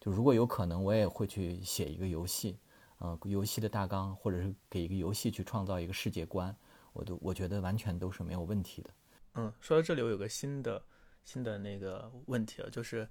[0.00, 2.58] 就如果有可能，我也会去写一个游戏，
[2.98, 6.54] 呃，游戏的大纲，或者是给一个游戏去创造一个世界观，
[6.92, 8.90] 我都我觉得完全都是没有问题的。
[9.34, 10.82] 嗯，说到这里，我有个新的
[11.24, 13.08] 新的那个问题了，就是，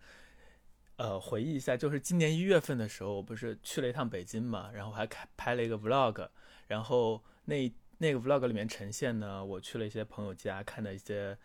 [0.97, 6.29] 呃，回忆一下，就是今年一月份的时候，我不是去了一趟北京嘛，然后还拍了一个 vlog，
[6.67, 11.37] 然后那那个 vlog 里面呈现呢，我去了一些朋友家，看的一些，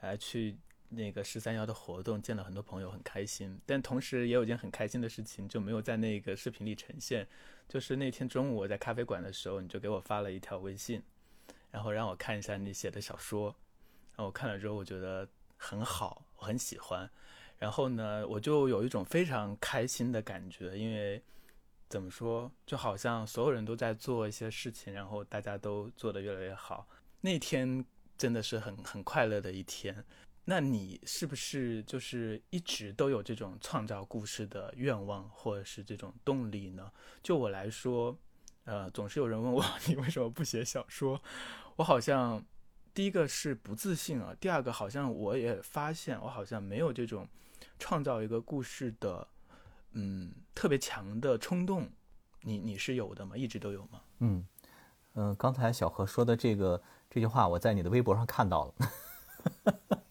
[0.00, 0.58] 呃，去
[0.90, 3.60] 那个十三幺的活动，见了很多朋友，很开心。
[3.66, 7.26] 但同时也有一件很开心的事情，就没有在那个视频里呈现。
[7.68, 11.02] 就是那天中午我在咖啡馆的时候，你就给我发了一条微信，
[11.70, 13.54] 然后让我看一下你写的小说。
[14.12, 15.28] 然后我看了之后，我觉得
[15.58, 17.08] 很好，我很喜欢。
[17.58, 21.22] 然后呢，我就有一种非常开心的感觉，因为
[21.88, 26.88] 怎么说，就好像所有人都在做一些事情，然后大家都做得越来越好。
[27.20, 27.84] 那天
[28.16, 30.04] 真的是很很快乐的一天。
[30.50, 36.90] 那你是不是就是一直都有这种创造故事的愿望，或者是这种动力呢？
[37.22, 38.16] 就我来说，
[38.64, 41.20] 呃，总是有人问我 你为什么不写小说，
[41.76, 42.42] 我好像
[42.94, 47.28] 第一个是不自信啊，第二个好像我也发现我好像没有这种
[47.78, 49.28] 创造一个故事的，
[49.92, 51.90] 嗯，特别强的冲动。
[52.40, 53.36] 你你是有的吗？
[53.36, 54.00] 一直都有吗？
[54.20, 54.46] 嗯
[55.12, 58.74] 嗯，刚才小何说的这个这句话，我在你的微博上看到了。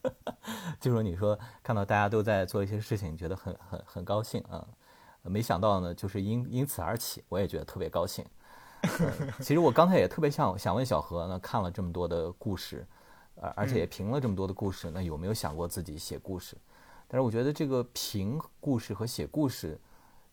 [0.79, 4.67] 就说你说看到大家都在做一些事情，觉得很很很高兴啊，
[5.23, 8.25] 没想到呢，就是因因此而起，我也觉得特别高兴。
[9.39, 12.85] 其实我刚才也特别想想问小何，呢看了这么多的故事，
[13.35, 16.55] 而而且也评了这么多的故事，那有没有想过自己写故事？
[17.07, 19.79] 但是我觉得这个评故事和写故事，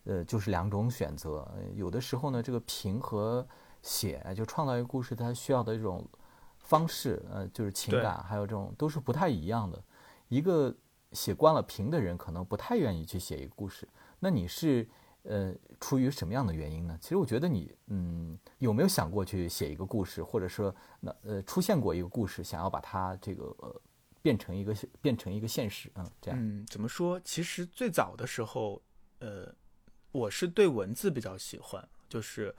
[0.03, 1.45] 呃，就是两种选择。
[1.73, 3.45] 有的时候呢，这个评和
[3.81, 6.05] 写就创造一个故事，它需要的这种
[6.59, 9.81] 方式，呃，就是情感，还有这种都是不太一样的。
[10.27, 10.75] 一个
[11.11, 13.87] 写惯了评的人，可能不太愿意去写一个故事。
[14.19, 14.87] 那你是
[15.23, 16.97] 呃出于什么样的原因呢？
[17.01, 23.81] 其实我觉得你嗯有没有想过去写一个故事，或者说那呃出现过一个故事，想要把它这个呃
[24.21, 27.19] 变成一个变成一个现实嗯这样嗯怎么说？
[27.21, 28.81] 其实最早的时候
[29.19, 29.53] 呃
[30.11, 32.53] 我是对文字比较喜欢，就是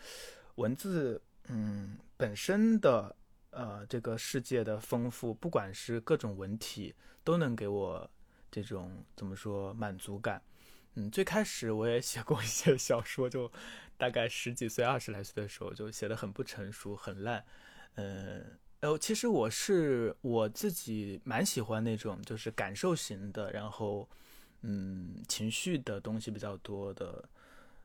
[0.55, 3.15] 文字嗯本身的。
[3.57, 6.95] 呃，这个世界的丰富，不管是各种文体，
[7.25, 8.11] 都能给我
[8.51, 10.43] 这种怎么说满足感。
[10.95, 13.51] 嗯，最开始我也写过一些小说，就
[13.97, 17.43] 大概十几岁、二十来岁的时候，就写的很不成熟、很烂。
[17.95, 24.07] 嗯，哦，其实我是我自己蛮喜欢那种就是感受型的，然后
[24.61, 27.27] 嗯，情绪的东西比较多的，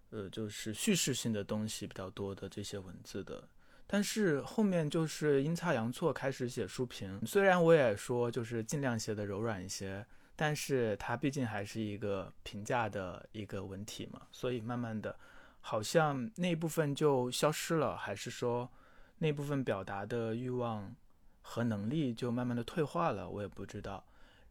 [0.10, 3.48] 呃，就是叙事性的东西比较多的这些文字的。
[3.94, 15.14] 但是后面就是阴差阳错开始写书评，虽然我也说就是尽量写的柔软一些，但是它毕竟还是一个评价的一个文体嘛，所以慢慢的，
[15.60, 18.72] 好像那部分就消失了，还是说
[19.18, 20.96] 那部分表达的欲望
[21.42, 24.02] 和能力就慢慢的退化了，我也不知道。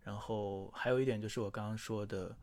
[0.05, 2.37] 然后还有一点就是我刚刚说的，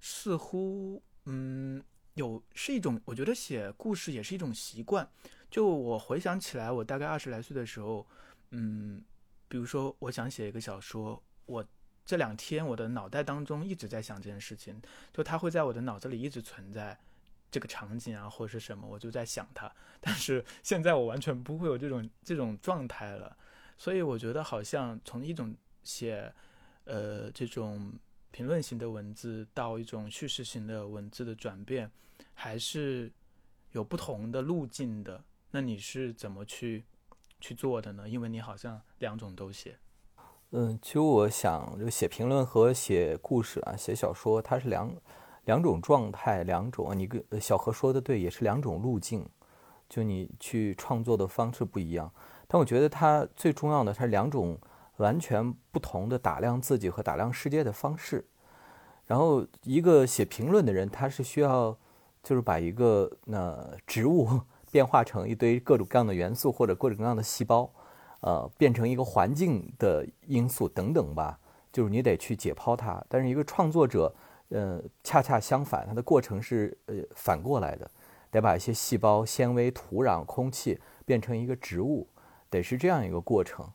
[0.00, 1.80] 似乎嗯
[2.14, 5.08] 有是一种，我觉得写故事也是一种习惯。
[5.50, 8.06] 就我回想起来，我大概二十来岁的时候，
[8.50, 9.02] 嗯，
[9.48, 11.64] 比如说我想写一个小说，我
[12.06, 14.80] 这两天我的脑袋当中一直在想这件事情，
[15.12, 16.96] 就它会在我的脑子里一直存在
[17.50, 19.70] 这个场景啊，或者是什么，我就在想它。
[20.00, 23.36] 但是现在我完全不会有这种这种状态了，
[23.76, 26.32] 所以我觉得好像从一种写
[26.84, 27.92] 呃这种
[28.30, 31.90] 评论型的文字到一种叙事型的文字的转变，
[32.34, 33.12] 还是
[33.72, 35.24] 有不同的路径的。
[35.50, 36.84] 那你是怎么去
[37.40, 38.08] 去做的呢？
[38.08, 39.78] 因为你好像两种都写。
[40.52, 44.92] 嗯，其实我想，就写评论和写故事啊，写小说，它是两
[45.44, 46.96] 两种状态，两种。
[46.96, 49.28] 你跟小何说的对，也是两种路径。
[49.88, 52.12] 就你去创作的方式不一样，
[52.46, 54.56] 但我觉得它最重要的，它是两种
[54.98, 58.24] 完全不同的打量自己和打量世界的方式。
[59.06, 61.76] 然后，一个写评论的人，他是需要
[62.22, 64.40] 就是把一个那植物。
[64.70, 67.70] 变化成一堆各种各样的元素或者各种各样的细胞，
[68.20, 71.38] 呃，变成一个环境的因素等等吧，
[71.72, 73.04] 就是你得去解剖它。
[73.08, 74.14] 但是一个创作者，
[74.50, 77.90] 呃，恰恰相反，它的过程是呃反过来的，
[78.30, 82.06] 得把一些细胞、纤维、土壤、空气变成一个植物，
[82.48, 83.68] 得是这样一个过程。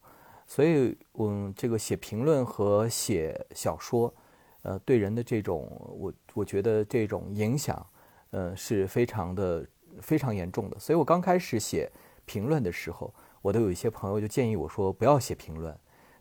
[0.48, 4.14] 所以，嗯，这个写评论和写小说，
[4.62, 5.68] 呃，对人的这种，
[6.00, 7.86] 我我觉得这种影响，
[8.32, 9.66] 呃，是非常的。
[10.02, 11.92] 非常严重的，所以我刚开始写
[12.26, 15.72] 评论的时候，我都有一些朋友就建议我说不要写评论，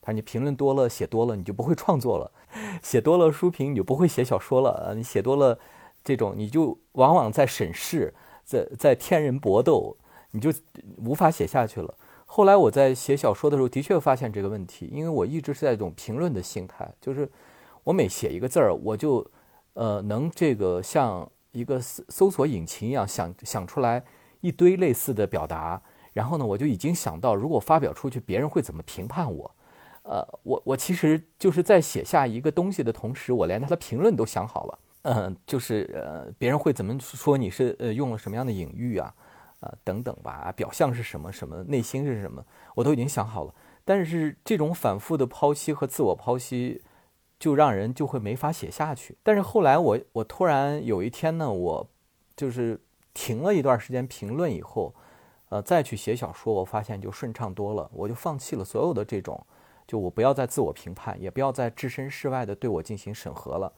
[0.02, 2.30] 他说你评论多了，写多了你就不会创作了，
[2.82, 5.58] 写多了书评你就不会写小说了，你写多了
[6.02, 8.12] 这种你就往往在审视，
[8.44, 9.96] 在在天人搏斗，
[10.32, 10.52] 你就
[10.98, 11.94] 无法写下去了。
[12.26, 17.30] 后来我在写小说的时候，的确发现这个问题，因为我一直是在一种评论的心态，就是
[17.84, 19.26] 我每写一个字儿，我就
[19.74, 21.30] 呃能这个像。
[21.54, 24.04] 一个搜搜索引擎一样想想出来
[24.42, 25.80] 一堆类似的表达，
[26.12, 29.50] 然后呢，我就已经想到如果发表出去，别人会怎么评判我，
[30.02, 34.78] 呃，我我其实就是在写下一个东西的同时，我连他的评论都想好了。
[35.02, 39.14] 嗯，就是呃，别人会怎么说你是呃用了什么样的隐喻啊，
[39.60, 42.44] 呃等等吧，表象是什么，什么内心是什么，
[42.74, 43.54] 我都已经想好了。
[43.84, 46.82] 但是这种反复的剖析和自我剖析，
[47.44, 49.18] 就让人就会没法写下去。
[49.22, 51.86] 但是后来我我突然有一天呢，我
[52.34, 52.80] 就是
[53.12, 54.94] 停了一段时间评论以后，
[55.50, 57.90] 呃，再去写小说，我发现就顺畅多了。
[57.92, 59.46] 我就放弃了所有的这种，
[59.86, 63.70] 就我不要再自我评判，也不要再置身事外的对我进行审核了。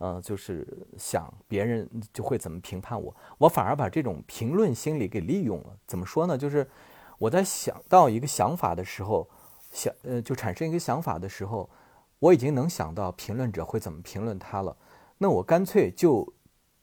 [0.00, 5.74] 嗯，就是想别人就会怎么评判我，我反而把这种评论心理给利用了。
[5.86, 6.36] 怎么说呢？
[6.36, 6.68] 就是
[7.16, 9.26] 我在想到一个想法的时候，
[9.72, 11.70] 想呃，就产生一个想法的时候，
[12.18, 14.76] 我已经能想到评论者会怎么评论他了。
[15.18, 16.32] 那我干脆就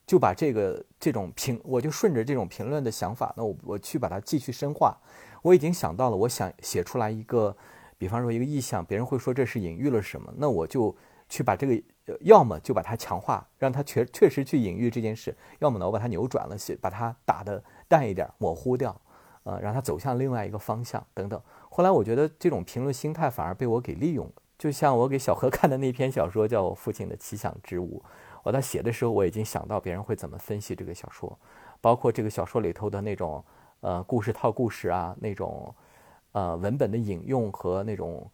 [0.06, 4.98] 就把这个这种评，我就顺着这种评论的想法，那我我去把它继续深化。
[5.42, 7.56] 我已经想到了，我想写出来一个，
[7.98, 10.96] 比方说一个意象，别人会说这是隐喻了什么，那我就
[11.30, 11.84] 去把这个。
[12.20, 19.00] 要么就把它强化，让它确确实去隐喻这件事；要么呢，我把它扭转了，写把它打的淡一点，模糊掉，
[19.44, 21.42] 呃，让它走向另外一个方向等等。
[21.70, 24.34] 后来我觉得这种评论心态反而被我给利用了。
[24.64, 28.01] 就像我给小何看的那篇小说，叫《我父亲的奇想之物》，
[28.43, 31.38] 我在写的时候，我已经想到别人会怎么分析这个小说，
[31.82, 33.43] 包括这个小说里头的那种
[33.82, 35.76] 呃故事套故事啊，那种
[36.32, 38.32] 呃文本的引用和那种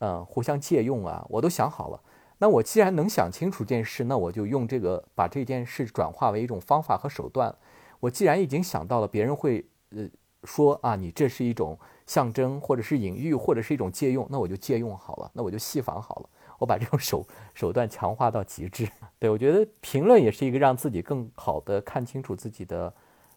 [0.00, 1.98] 呃互相借用啊，我都想好了。
[2.36, 7.56] 那我既然能想清楚这件事，那我就用这个把这件事转化为一种方法和手段。
[8.00, 9.64] 我既然已经想到了别人会
[9.96, 10.06] 呃
[10.44, 16.28] 说啊，你这是一种象征，或者是隐喻，或者是一种借用，那我就借用好了，那我就戏仿好了。
[16.58, 18.88] 我把这种手手段强化到极致。
[19.18, 22.94] 对我觉得评论也是一个让自己更好的看清楚自己的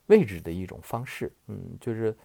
[0.08, 1.32] 位置的一种方式。
[1.47, 2.16] 嗯，就是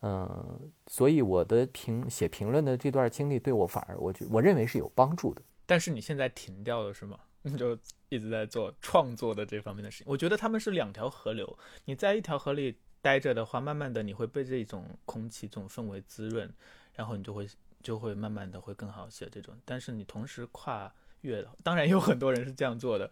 [0.00, 5.42] 嗯，所以我的评写评论的这段经历对我反而我觉我认为是有帮助的。
[5.66, 7.18] 但是你现在停掉了是吗？
[7.56, 7.78] 就
[8.08, 10.06] 一直在做创作的这方面的事情。
[10.10, 12.76] 我觉得他们是两条河流，你在一条河里
[13.06, 16.52] 待着的话，慢慢的你会被这种空气、这种氛围滋润，
[16.96, 17.48] 然后你就会
[17.80, 19.56] 就会慢慢的会更好写这种。
[19.64, 23.08] 但是你同时跨越，当然有很多人是这样做的。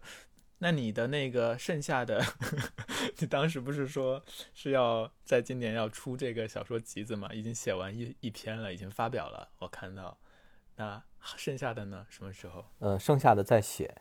[0.57, 2.21] 那你的那个剩下的，
[3.19, 4.21] 你当时不是说
[4.53, 7.29] 是要在今年要出这个小说集子吗？
[7.33, 10.17] 已经写完一一篇了，已经发表了，我看到。
[10.75, 11.01] 那
[11.37, 12.05] 剩下的呢？
[12.09, 12.65] 什么时候？
[12.79, 13.95] 呃，剩下的再写，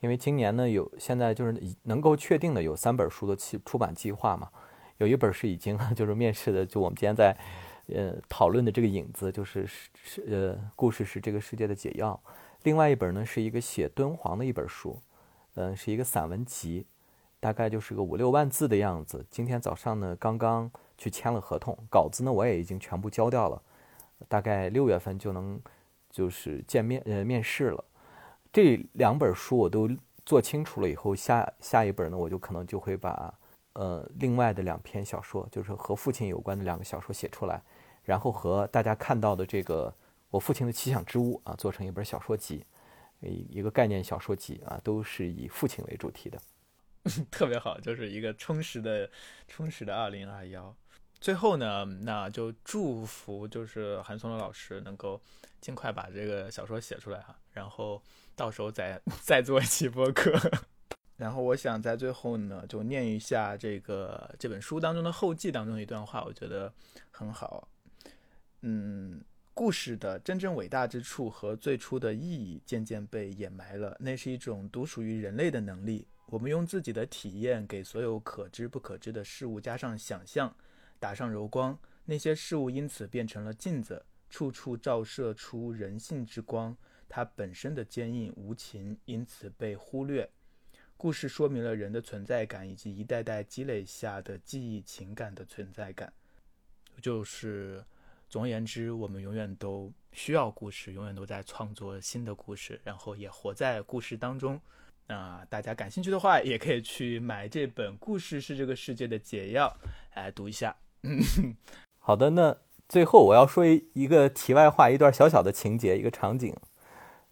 [0.00, 4.50] 因为今年呢有现在就是能够确定的有三本书的期出版计划嘛，
[5.00, 7.36] 有一本是已经 就是面试的，就我们今天在
[7.88, 12.18] 呃讨论的这个影子，就是是呃故事是这个世界的解药。
[12.62, 15.00] 另外一本呢是一个写敦煌的一本书，
[15.54, 16.86] 嗯，是一个散文集，
[17.40, 19.26] 大概就是个五六万字的样子。
[19.30, 23.60] 今天早上呢刚刚去签了合同，稿子呢我也已经全部交掉了，
[24.28, 25.60] 大概六月份就能。
[26.12, 27.84] 就是见面呃面试了，
[28.52, 29.88] 这两本书我都
[30.26, 33.32] 做清楚了以后，下下一本呢，我就可能就会把
[33.74, 37.62] 呃另外的两篇小说，就是和父亲有关的两个小说写出来，
[38.04, 39.94] 然后和大家看到的这个
[40.30, 42.64] 我父亲的奇想之屋啊，做成一本小说集，
[43.20, 46.40] 一一个概念小说集啊，都是以父亲为主题的，
[47.30, 49.10] 特别好，就是一个充实的
[49.48, 50.74] 充实的二零二幺。
[51.20, 55.20] 最后呢，那就祝福就是韩松的老师能够。
[55.60, 58.02] 尽快把这个小说写出来哈，然后
[58.34, 60.32] 到时候再 再做一期播客。
[61.20, 66.72] 然后我想在最后呢，就念一下这个这本书当中的后记当中的一段话，我觉得
[67.10, 67.68] 很好。
[68.62, 76.08] 嗯，故事的真正伟大之处和最初的意义渐渐被掩埋了，那是一种独属于人类的能力。
[76.24, 80.56] 我们用自己的体验给所有可知不可知的事物加上想象，
[80.98, 84.06] 打上柔光，那些事物因此变成了镜子。
[84.30, 86.74] 处处照射出人性之光，
[87.10, 90.30] 它本身的坚硬无情因此被忽略。
[91.00, 96.12] 故事说明了人的存在感以及一代代积累下的记忆情感的存在感。
[97.00, 97.82] 就是，
[98.28, 104.60] 总而言之，我们永远都需要故事，永远都在创作新的故事，然后也活在故事当中。
[105.06, 109.74] 那大家感兴趣的话，也可以去买这本《故事是这个世界的解药》
[110.18, 110.76] 来读一下。
[111.98, 112.58] 好的，那。
[112.90, 116.52] 最后我要说一一个题外话，一段小小的情节，一个场景，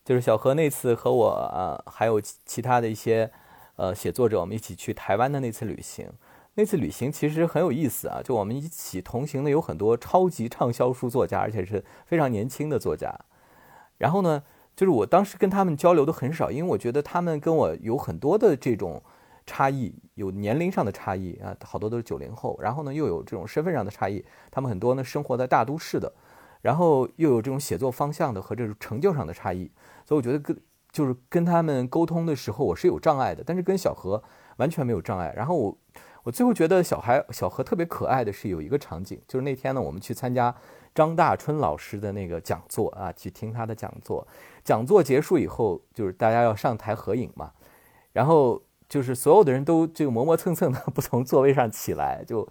[0.04, 3.32] 就是小何那次和我啊，还有其他的一些
[3.78, 6.06] 呃写作者，我们一起去台湾的那次旅行。
[6.54, 13.18] 那次旅行其实很有意思啊，就我们一起同行的有很多超级畅销书作家，而且是非常年轻的作家。
[13.96, 14.42] 然后呢，
[14.76, 19.02] 就是我当时跟他们交流的很少，因为我觉得他们跟我有很多的这种。
[19.50, 26.12] 差异有年龄上的差异啊，好多都是九零后，然后呢又有这种身份上的差异，他们很多呢生活在大都市的，
[26.60, 29.70] 然后又有这种写作方向的和这种成就上的差异，
[30.04, 30.54] 所以我觉得跟
[30.90, 34.22] 就是跟他们沟通的时候我是有障碍的，但是跟小何
[34.56, 35.32] 完全没有障碍。
[35.36, 35.78] 然后我
[36.24, 40.54] 我最后觉得小孩小何特别可爱的是有一个场景，就是那天呢我们去参加
[40.94, 44.26] 张大春老师的那个讲座啊，去听他的讲座。
[44.64, 47.52] 讲座结束以后，就是大家要上台合影嘛，
[48.12, 52.46] 然后就是所有的人都就磨磨蹭蹭的 不从座位上起来，就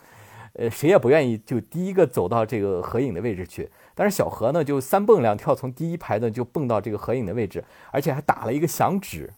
[0.57, 3.69] 呃谁也不愿意就第一个走到这个合影的位置去。
[3.95, 9.33] 但是小何呢，就三蹦两跳从第一排呢就蹦到这个合影的位置，而且还打了一个响指，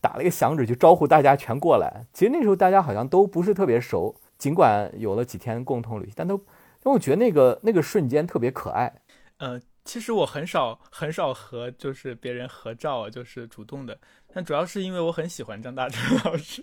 [0.00, 2.04] 打了一个响指就招呼大家全过来。
[2.12, 6.38] 其实那时候大家好像都不是特别熟，尽管有了几天共同旅行，但都，
[6.82, 8.92] 但我觉得那个那个瞬间特别可爱。
[9.38, 13.96] 呃，其实我很少很少和就是别人合照，就是主动的，
[14.38, 16.62] 但主要是因为我很喜欢张大春老师。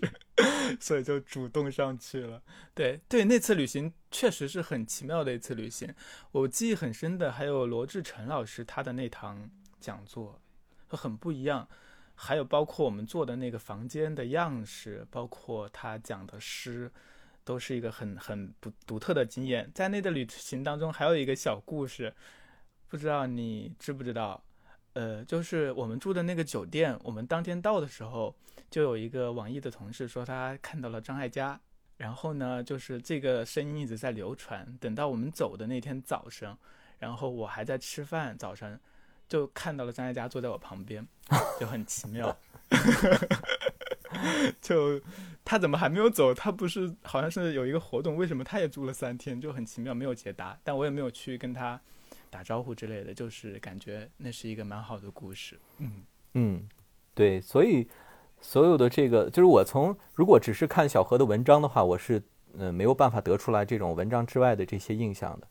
[0.80, 2.42] 所以就主动上去了。
[2.74, 5.94] 对对，那次旅行确实是很奇妙的一次旅行。
[6.32, 10.40] 我记忆很深的还有罗志成老师他的那堂讲座，
[10.88, 11.68] 很不一样。
[12.14, 16.90] 还有包括我们坐的那个房间的样式，包括他讲的诗，
[17.44, 19.70] 都是一个很很独独特的经验。
[19.74, 22.14] 在那个旅行当中，还有一个小故事，
[22.88, 24.42] 不知道你知不知道？
[24.96, 28.34] 呃，就是我们住的那个酒店，我们当天到的时候。
[28.68, 31.58] 就有一个网易的同事说他看到了张艾嘉，
[31.96, 34.66] 然后呢，就是这个声音一直在流传。
[34.80, 36.58] 等到我们走的那天早上，
[36.98, 38.78] 然后我还在吃饭，早上
[39.28, 41.06] 就看到了张艾嘉坐在我旁边，
[41.60, 42.36] 就很奇妙。
[44.60, 45.00] 就
[45.44, 46.34] 他怎么还没有走？
[46.34, 48.16] 他不是好像是有一个活动？
[48.16, 49.40] 为什么他也住了三天？
[49.40, 50.58] 就很奇妙，没有解答。
[50.64, 51.80] 但我也没有去跟他
[52.30, 55.58] 打招呼之类的，就是感觉那是一个蛮好的故事。
[55.78, 56.02] 嗯
[56.34, 56.68] 嗯，
[57.14, 57.88] 对，所以。
[58.38, 62.22] 所有的这个，就是我从如果只是看小何的文章的话，我是
[62.58, 65.48] 呃没有办法得出来这种文章之外的这些印象的，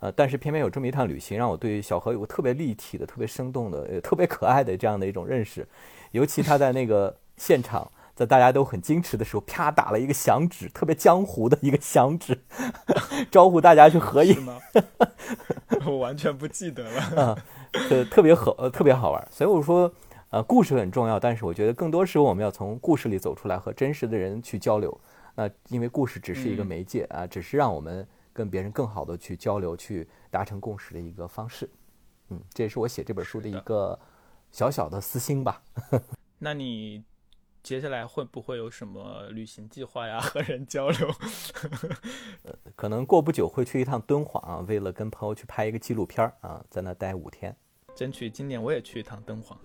[0.00, 5.66] 呃，但是偏偏有这么一趟旅行，让我对小何有个特别立体的、特别生动的、呃特别可爱的这样的一种认识。
[6.12, 12.38] 尤其他在那个现场，在大家都很矜持的时候，啪打了一个响指，特别江湖的一个响指，
[13.30, 14.36] 招呼大家去 合影。
[15.86, 17.22] 我完全不记得了。
[17.22, 17.38] 啊，
[17.90, 19.28] 呃，特别好，呃，特别好玩。
[19.30, 19.92] 所以我说。
[20.30, 25.00] 呃，故事很重要，但是我觉得更多时候我们要从故事里走出来，和真实的人去交流。
[25.34, 31.66] 那因为故事只是一个媒介啊，只是让我们跟别人更好的去交流、去达成共识的一个方式。
[32.28, 33.98] 嗯，这也是我写这本书的一个
[34.52, 35.62] 小小的私心吧。
[36.38, 37.02] 那你
[37.62, 40.18] 接下来会不会有什么旅行计划呀？
[40.20, 41.08] 和人交流？
[42.44, 47.54] 呃， 可能过不久会去一趟敦煌啊，为了跟朋友去拍一个纪录片啊，在那待五天。
[47.94, 49.58] 争取今年我也去一趟敦煌，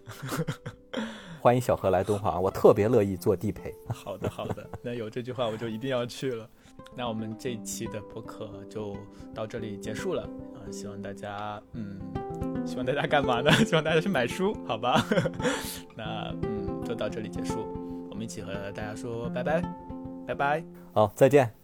[1.40, 3.72] 欢迎小何来敦煌，我特别乐意做地陪。
[3.94, 6.50] 好的，好的，那有这句话我就一定要去了。
[6.96, 8.98] 那我们这一期的播客就
[9.36, 10.66] 到这里结束了啊！
[10.72, 12.00] 希望大家，嗯，
[12.66, 13.52] 希望大家干嘛呢？
[13.64, 15.06] 希望大家去买书，好吧？
[15.96, 17.72] 那嗯，就到这里结束，
[18.14, 19.60] 我们一起和大家说拜拜，
[20.28, 20.64] 拜拜，
[20.94, 21.63] 好，再见。